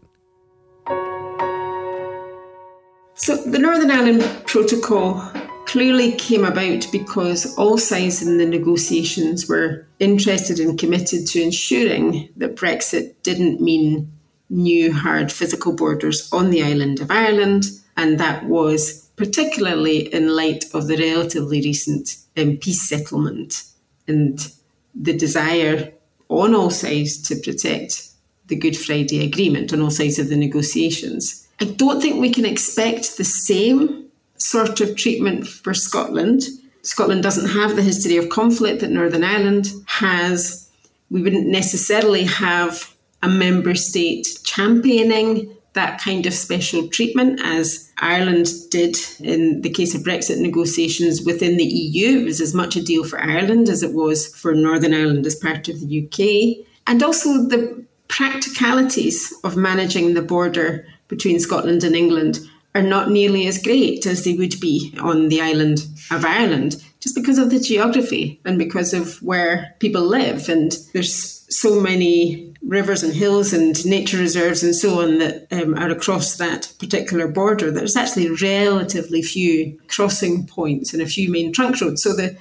So, 3.15 3.37
the 3.37 3.59
Northern 3.59 3.91
Ireland 3.91 4.23
Protocol 4.47 5.21
clearly 5.67 6.13
came 6.13 6.45
about 6.45 6.87
because 6.93 7.59
all 7.59 7.79
sides 7.79 8.23
in 8.23 8.39
the 8.39 8.47
negotiations 8.47 9.49
were 9.49 9.87
interested 9.99 10.61
and 10.61 10.79
committed 10.79 11.27
to 11.27 11.43
ensuring 11.43 12.29
that 12.37 12.55
Brexit 12.55 13.15
didn't 13.25 13.61
mean 13.61 14.11
new 14.49 14.93
hard 14.93 15.33
physical 15.33 15.75
borders 15.75 16.33
on 16.33 16.51
the 16.51 16.63
island 16.63 17.01
of 17.01 17.11
Ireland, 17.11 17.65
and 17.97 18.21
that 18.21 18.45
was 18.45 19.11
particularly 19.17 20.15
in 20.15 20.37
light 20.37 20.67
of 20.73 20.87
the 20.87 20.97
relatively 20.97 21.61
recent 21.61 22.19
um, 22.37 22.57
peace 22.57 22.89
settlement 22.89 23.65
and 24.09 24.53
the 24.95 25.17
desire 25.17 25.93
on 26.29 26.55
all 26.55 26.71
sides 26.71 27.21
to 27.29 27.37
protect 27.37 28.09
the 28.47 28.57
Good 28.57 28.77
Friday 28.77 29.25
Agreement 29.25 29.73
on 29.73 29.83
all 29.83 29.91
sides 29.91 30.19
of 30.19 30.29
the 30.29 30.37
negotiations. 30.37 31.47
I 31.61 31.67
don't 31.67 32.01
think 32.01 32.21
we 32.21 32.31
can 32.31 32.45
expect 32.45 33.17
the 33.17 33.25
same 33.25 34.07
sort 34.39 34.81
of 34.81 34.97
treatment 34.97 35.47
for 35.47 35.75
Scotland. 35.75 36.45
Scotland 36.83 37.23
doesn't 37.23 37.51
have 37.51 37.77
the 37.77 37.83
history 37.83 38.17
of 38.17 38.29
conflict 38.29 38.81
that 38.81 38.91
Northern 38.91 39.25
Ireland 39.25 39.69
has. 39.87 40.71
We 41.11 41.23
wouldn't 41.23 41.47
necessarily 41.47 42.25
have 42.25 42.95
a 43.23 43.29
member 43.29 43.75
state 43.75 44.39
championing 44.45 45.55
that 45.79 46.01
kind 46.01 46.27
of 46.27 46.35
special 46.35 46.89
treatment 46.89 47.41
as 47.43 47.91
Ireland 47.99 48.49
did 48.71 48.97
in 49.21 49.63
the 49.63 49.71
case 49.71 49.95
of 49.95 50.03
Brexit 50.03 50.39
negotiations 50.39 51.23
within 51.25 51.57
the 51.57 51.65
EU. 51.65 52.21
It 52.21 52.25
was 52.25 52.41
as 52.41 52.53
much 52.53 52.75
a 52.75 52.83
deal 52.83 53.05
for 53.05 53.21
Ireland 53.21 53.69
as 53.69 53.85
it 53.85 53.95
was 53.95 54.27
for 54.35 54.55
Northern 54.55 54.93
Ireland 54.93 55.25
as 55.25 55.37
part 55.37 55.69
of 55.69 55.81
the 55.81 56.05
UK. 56.05 56.67
And 56.89 57.03
also 57.03 57.47
the 57.47 57.85
practicalities 58.09 59.33
of 59.45 59.57
managing 59.57 60.15
the 60.15 60.23
border 60.23 60.85
between 61.07 61.39
Scotland 61.39 61.85
and 61.85 61.95
England 61.95 62.41
are 62.75 62.83
not 62.83 63.11
nearly 63.11 63.47
as 63.47 63.63
great 63.63 64.05
as 64.05 64.25
they 64.25 64.35
would 64.35 64.59
be 64.61 64.93
on 65.01 65.29
the 65.29 65.41
island 65.41 65.87
of 66.11 66.25
Ireland, 66.25 66.83
just 67.01 67.15
because 67.15 67.39
of 67.39 67.51
the 67.51 67.61
geography 67.61 68.41
and 68.45 68.59
because 68.59 68.93
of 68.93 69.23
where 69.23 69.75
people 69.79 70.03
live. 70.03 70.49
And 70.49 70.77
there's 70.93 71.38
so 71.49 71.81
many 71.81 72.55
rivers 72.63 73.03
and 73.03 73.15
hills 73.15 73.53
and 73.53 73.85
nature 73.87 74.19
reserves 74.19 74.63
and 74.63 74.75
so 74.75 75.01
on 75.01 75.19
that 75.19 75.47
um, 75.51 75.75
are 75.75 75.91
across 75.91 76.37
that 76.37 76.73
particular 76.79 77.27
border. 77.27 77.71
There's 77.71 77.97
actually 77.97 78.31
relatively 78.31 79.23
few 79.23 79.79
crossing 79.89 80.47
points 80.47 80.93
and 80.93 81.03
a 81.03 81.07
few 81.07 81.31
main 81.31 81.53
trunk 81.53 81.81
roads. 81.81 82.03
So 82.03 82.15
the 82.15 82.37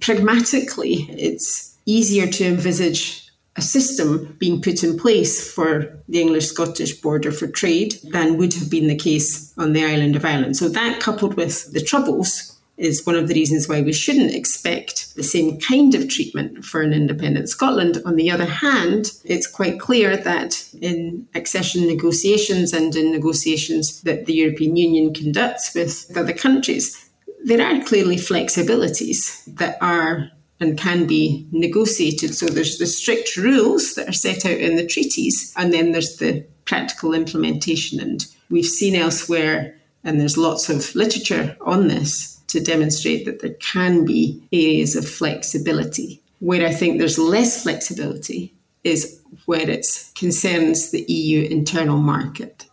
pragmatically, 0.00 1.06
it's 1.10 1.76
easier 1.86 2.26
to 2.26 2.44
envisage 2.44 3.22
a 3.56 3.62
system 3.62 4.34
being 4.38 4.62
put 4.62 4.82
in 4.82 4.98
place 4.98 5.52
for 5.52 5.98
the 6.08 6.20
English 6.20 6.46
Scottish 6.46 7.00
border 7.00 7.30
for 7.30 7.46
trade 7.46 7.98
than 8.10 8.38
would 8.38 8.54
have 8.54 8.70
been 8.70 8.86
the 8.86 8.96
case 8.96 9.52
on 9.58 9.72
the 9.72 9.84
island 9.84 10.16
of 10.16 10.24
Ireland. 10.24 10.56
So, 10.56 10.68
that 10.68 11.00
coupled 11.00 11.34
with 11.34 11.72
the 11.72 11.82
troubles 11.82 12.51
is 12.76 13.06
one 13.06 13.16
of 13.16 13.28
the 13.28 13.34
reasons 13.34 13.68
why 13.68 13.80
we 13.82 13.92
shouldn't 13.92 14.34
expect 14.34 15.14
the 15.14 15.22
same 15.22 15.60
kind 15.60 15.94
of 15.94 16.08
treatment 16.08 16.64
for 16.64 16.80
an 16.80 16.92
independent 16.92 17.48
Scotland. 17.48 18.00
On 18.04 18.16
the 18.16 18.30
other 18.30 18.46
hand, 18.46 19.12
it's 19.24 19.46
quite 19.46 19.78
clear 19.78 20.16
that 20.16 20.64
in 20.80 21.28
accession 21.34 21.86
negotiations 21.86 22.72
and 22.72 22.96
in 22.96 23.12
negotiations 23.12 24.00
that 24.02 24.26
the 24.26 24.34
European 24.34 24.76
Union 24.76 25.12
conducts 25.12 25.74
with 25.74 26.10
other 26.16 26.32
countries, 26.32 27.10
there 27.44 27.64
are 27.64 27.84
clearly 27.84 28.16
flexibilities 28.16 29.44
that 29.56 29.76
are 29.80 30.30
and 30.60 30.78
can 30.78 31.06
be 31.06 31.46
negotiated. 31.50 32.34
So 32.34 32.46
there's 32.46 32.78
the 32.78 32.86
strict 32.86 33.36
rules 33.36 33.94
that 33.94 34.08
are 34.08 34.12
set 34.12 34.46
out 34.46 34.58
in 34.58 34.76
the 34.76 34.86
treaties, 34.86 35.52
and 35.56 35.74
then 35.74 35.90
there's 35.90 36.16
the 36.16 36.46
practical 36.64 37.14
implementation. 37.14 37.98
And 37.98 38.24
we've 38.48 38.64
seen 38.64 38.94
elsewhere, 38.94 39.74
and 40.04 40.20
there's 40.20 40.38
lots 40.38 40.68
of 40.68 40.94
literature 40.94 41.56
on 41.60 41.88
this 41.88 42.31
to 42.52 42.60
demonstrate 42.60 43.24
that 43.24 43.40
there 43.40 43.54
can 43.54 44.04
be 44.04 44.42
areas 44.52 44.94
of 44.94 45.08
flexibility. 45.08 46.22
Where 46.38 46.66
I 46.66 46.72
think 46.72 46.98
there's 46.98 47.18
less 47.18 47.62
flexibility 47.62 48.54
is 48.84 49.20
where 49.46 49.68
it 49.68 49.86
concerns 50.14 50.90
the 50.90 51.02
EU 51.02 51.48
internal 51.48 51.98
market. 51.98 52.66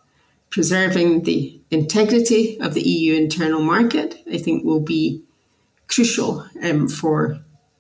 Preserving 0.49 1.23
the 1.23 1.59
integrity 1.71 2.59
of 2.59 2.73
the 2.73 2.81
EU 2.81 3.13
internal 3.13 3.61
market, 3.61 4.21
I 4.31 4.37
think, 4.37 4.65
will 4.65 4.79
be 4.81 5.23
crucial 5.87 6.45
um, 6.63 6.87
for 6.87 7.39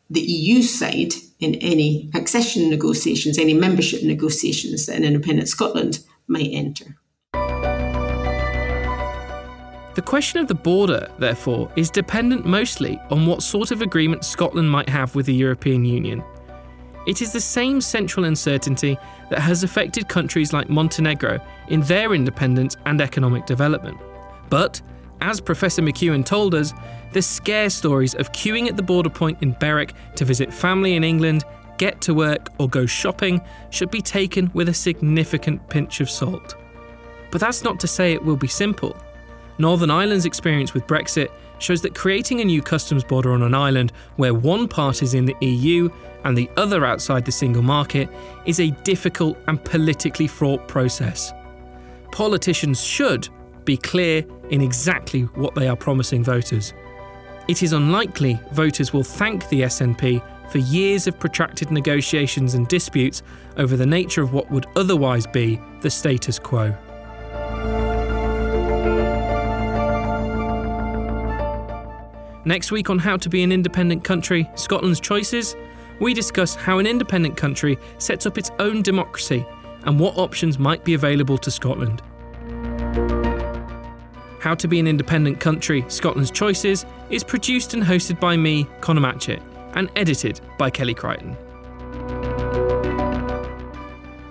the 0.09 0.21
EU 0.21 0.61
side 0.61 1.13
in 1.39 1.55
any 1.55 2.09
accession 2.13 2.69
negotiations, 2.69 3.37
any 3.37 3.53
membership 3.53 4.03
negotiations 4.03 4.85
that 4.85 4.95
an 4.95 5.03
independent 5.03 5.49
Scotland 5.49 5.99
might 6.27 6.49
enter. 6.51 6.95
The 9.99 10.05
question 10.05 10.39
of 10.39 10.47
the 10.47 10.55
border, 10.55 11.11
therefore, 11.17 11.69
is 11.75 11.89
dependent 11.89 12.45
mostly 12.45 12.97
on 13.09 13.25
what 13.25 13.43
sort 13.43 13.69
of 13.71 13.81
agreement 13.81 14.23
Scotland 14.23 14.71
might 14.71 14.87
have 14.87 15.13
with 15.13 15.25
the 15.25 15.33
European 15.33 15.83
Union. 15.83 16.23
It 17.05 17.21
is 17.21 17.33
the 17.33 17.41
same 17.41 17.81
central 17.81 18.23
uncertainty 18.23 18.97
that 19.29 19.41
has 19.41 19.61
affected 19.61 20.07
countries 20.07 20.53
like 20.53 20.69
Montenegro 20.69 21.41
in 21.67 21.81
their 21.81 22.13
independence 22.13 22.77
and 22.85 23.01
economic 23.01 23.45
development. 23.45 23.97
But, 24.49 24.81
as 25.19 25.41
Professor 25.41 25.81
McEwen 25.81 26.25
told 26.25 26.55
us, 26.55 26.73
the 27.11 27.21
scare 27.21 27.69
stories 27.69 28.15
of 28.15 28.31
queuing 28.31 28.69
at 28.69 28.77
the 28.77 28.83
border 28.83 29.09
point 29.09 29.43
in 29.43 29.51
Berwick 29.59 29.93
to 30.15 30.23
visit 30.23 30.53
family 30.53 30.95
in 30.95 31.03
England, 31.03 31.43
get 31.77 31.99
to 32.03 32.13
work, 32.13 32.47
or 32.57 32.69
go 32.69 32.85
shopping 32.85 33.41
should 33.69 33.91
be 33.91 34.01
taken 34.01 34.49
with 34.53 34.69
a 34.69 34.73
significant 34.73 35.67
pinch 35.67 35.99
of 35.99 36.09
salt. 36.09 36.55
But 37.31 37.41
that's 37.41 37.65
not 37.65 37.81
to 37.81 37.87
say 37.87 38.13
it 38.13 38.23
will 38.23 38.37
be 38.37 38.47
simple. 38.47 38.95
Northern 39.59 39.91
Ireland's 39.91 40.25
experience 40.25 40.73
with 40.73 40.87
Brexit 40.87 41.29
shows 41.59 41.81
that 41.81 41.93
creating 41.93 42.39
a 42.39 42.45
new 42.45 42.61
customs 42.61 43.03
border 43.03 43.33
on 43.33 43.43
an 43.43 43.53
island 43.53 43.91
where 44.15 44.33
one 44.33 44.69
part 44.69 45.03
is 45.03 45.13
in 45.13 45.25
the 45.25 45.35
EU 45.41 45.89
and 46.23 46.37
the 46.37 46.49
other 46.55 46.85
outside 46.85 47.25
the 47.25 47.31
single 47.31 47.61
market 47.61 48.09
is 48.45 48.61
a 48.61 48.71
difficult 48.83 49.37
and 49.47 49.63
politically 49.65 50.27
fraught 50.27 50.65
process. 50.69 51.33
Politicians 52.13 52.81
should 52.81 53.27
be 53.65 53.75
clear 53.75 54.25
in 54.49 54.61
exactly 54.61 55.23
what 55.23 55.53
they 55.55 55.67
are 55.67 55.75
promising 55.75 56.23
voters. 56.23 56.73
It 57.49 57.61
is 57.61 57.73
unlikely 57.73 58.39
voters 58.53 58.93
will 58.93 59.03
thank 59.03 59.49
the 59.49 59.63
SNP 59.63 60.23
for 60.49 60.59
years 60.59 61.05
of 61.05 61.19
protracted 61.19 61.69
negotiations 61.69 62.53
and 62.53 62.65
disputes 62.67 63.23
over 63.57 63.75
the 63.75 63.85
nature 63.85 64.21
of 64.21 64.31
what 64.31 64.49
would 64.49 64.67
otherwise 64.77 65.27
be 65.27 65.59
the 65.81 65.89
status 65.89 66.39
quo. 66.39 66.75
Next 72.49 72.71
week 72.71 72.89
on 72.89 72.97
How 72.97 73.15
to 73.15 73.29
Be 73.29 73.43
an 73.43 73.51
Independent 73.51 74.03
Country 74.03 74.49
Scotland's 74.55 74.99
Choices, 74.99 75.55
we 75.99 76.15
discuss 76.15 76.55
how 76.55 76.79
an 76.79 76.87
independent 76.87 77.37
country 77.37 77.77
sets 77.99 78.25
up 78.25 78.39
its 78.39 78.49
own 78.57 78.81
democracy 78.81 79.45
and 79.83 79.99
what 79.99 80.17
options 80.17 80.57
might 80.57 80.83
be 80.83 80.95
available 80.95 81.37
to 81.37 81.51
Scotland. 81.51 82.01
How 84.39 84.55
to 84.55 84.67
Be 84.67 84.79
an 84.79 84.87
Independent 84.87 85.39
Country 85.39 85.85
Scotland's 85.89 86.31
Choices 86.31 86.87
is 87.11 87.23
produced 87.23 87.75
and 87.75 87.83
hosted 87.83 88.19
by 88.19 88.35
me, 88.35 88.65
Conor 88.81 89.01
Matchett, 89.01 89.43
and 89.75 89.91
edited 89.95 90.41
by 90.57 90.71
Kelly 90.71 90.95
Crichton. 90.95 91.37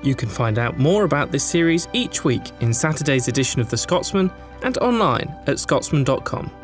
You 0.02 0.16
can 0.16 0.28
find 0.28 0.58
out 0.58 0.76
more 0.76 1.04
about 1.04 1.30
this 1.30 1.44
series 1.44 1.86
each 1.92 2.24
week 2.24 2.50
in 2.58 2.74
Saturday's 2.74 3.28
edition 3.28 3.60
of 3.60 3.70
The 3.70 3.76
Scotsman 3.76 4.32
and 4.64 4.76
online 4.78 5.32
at 5.46 5.60
scotsman.com. 5.60 6.57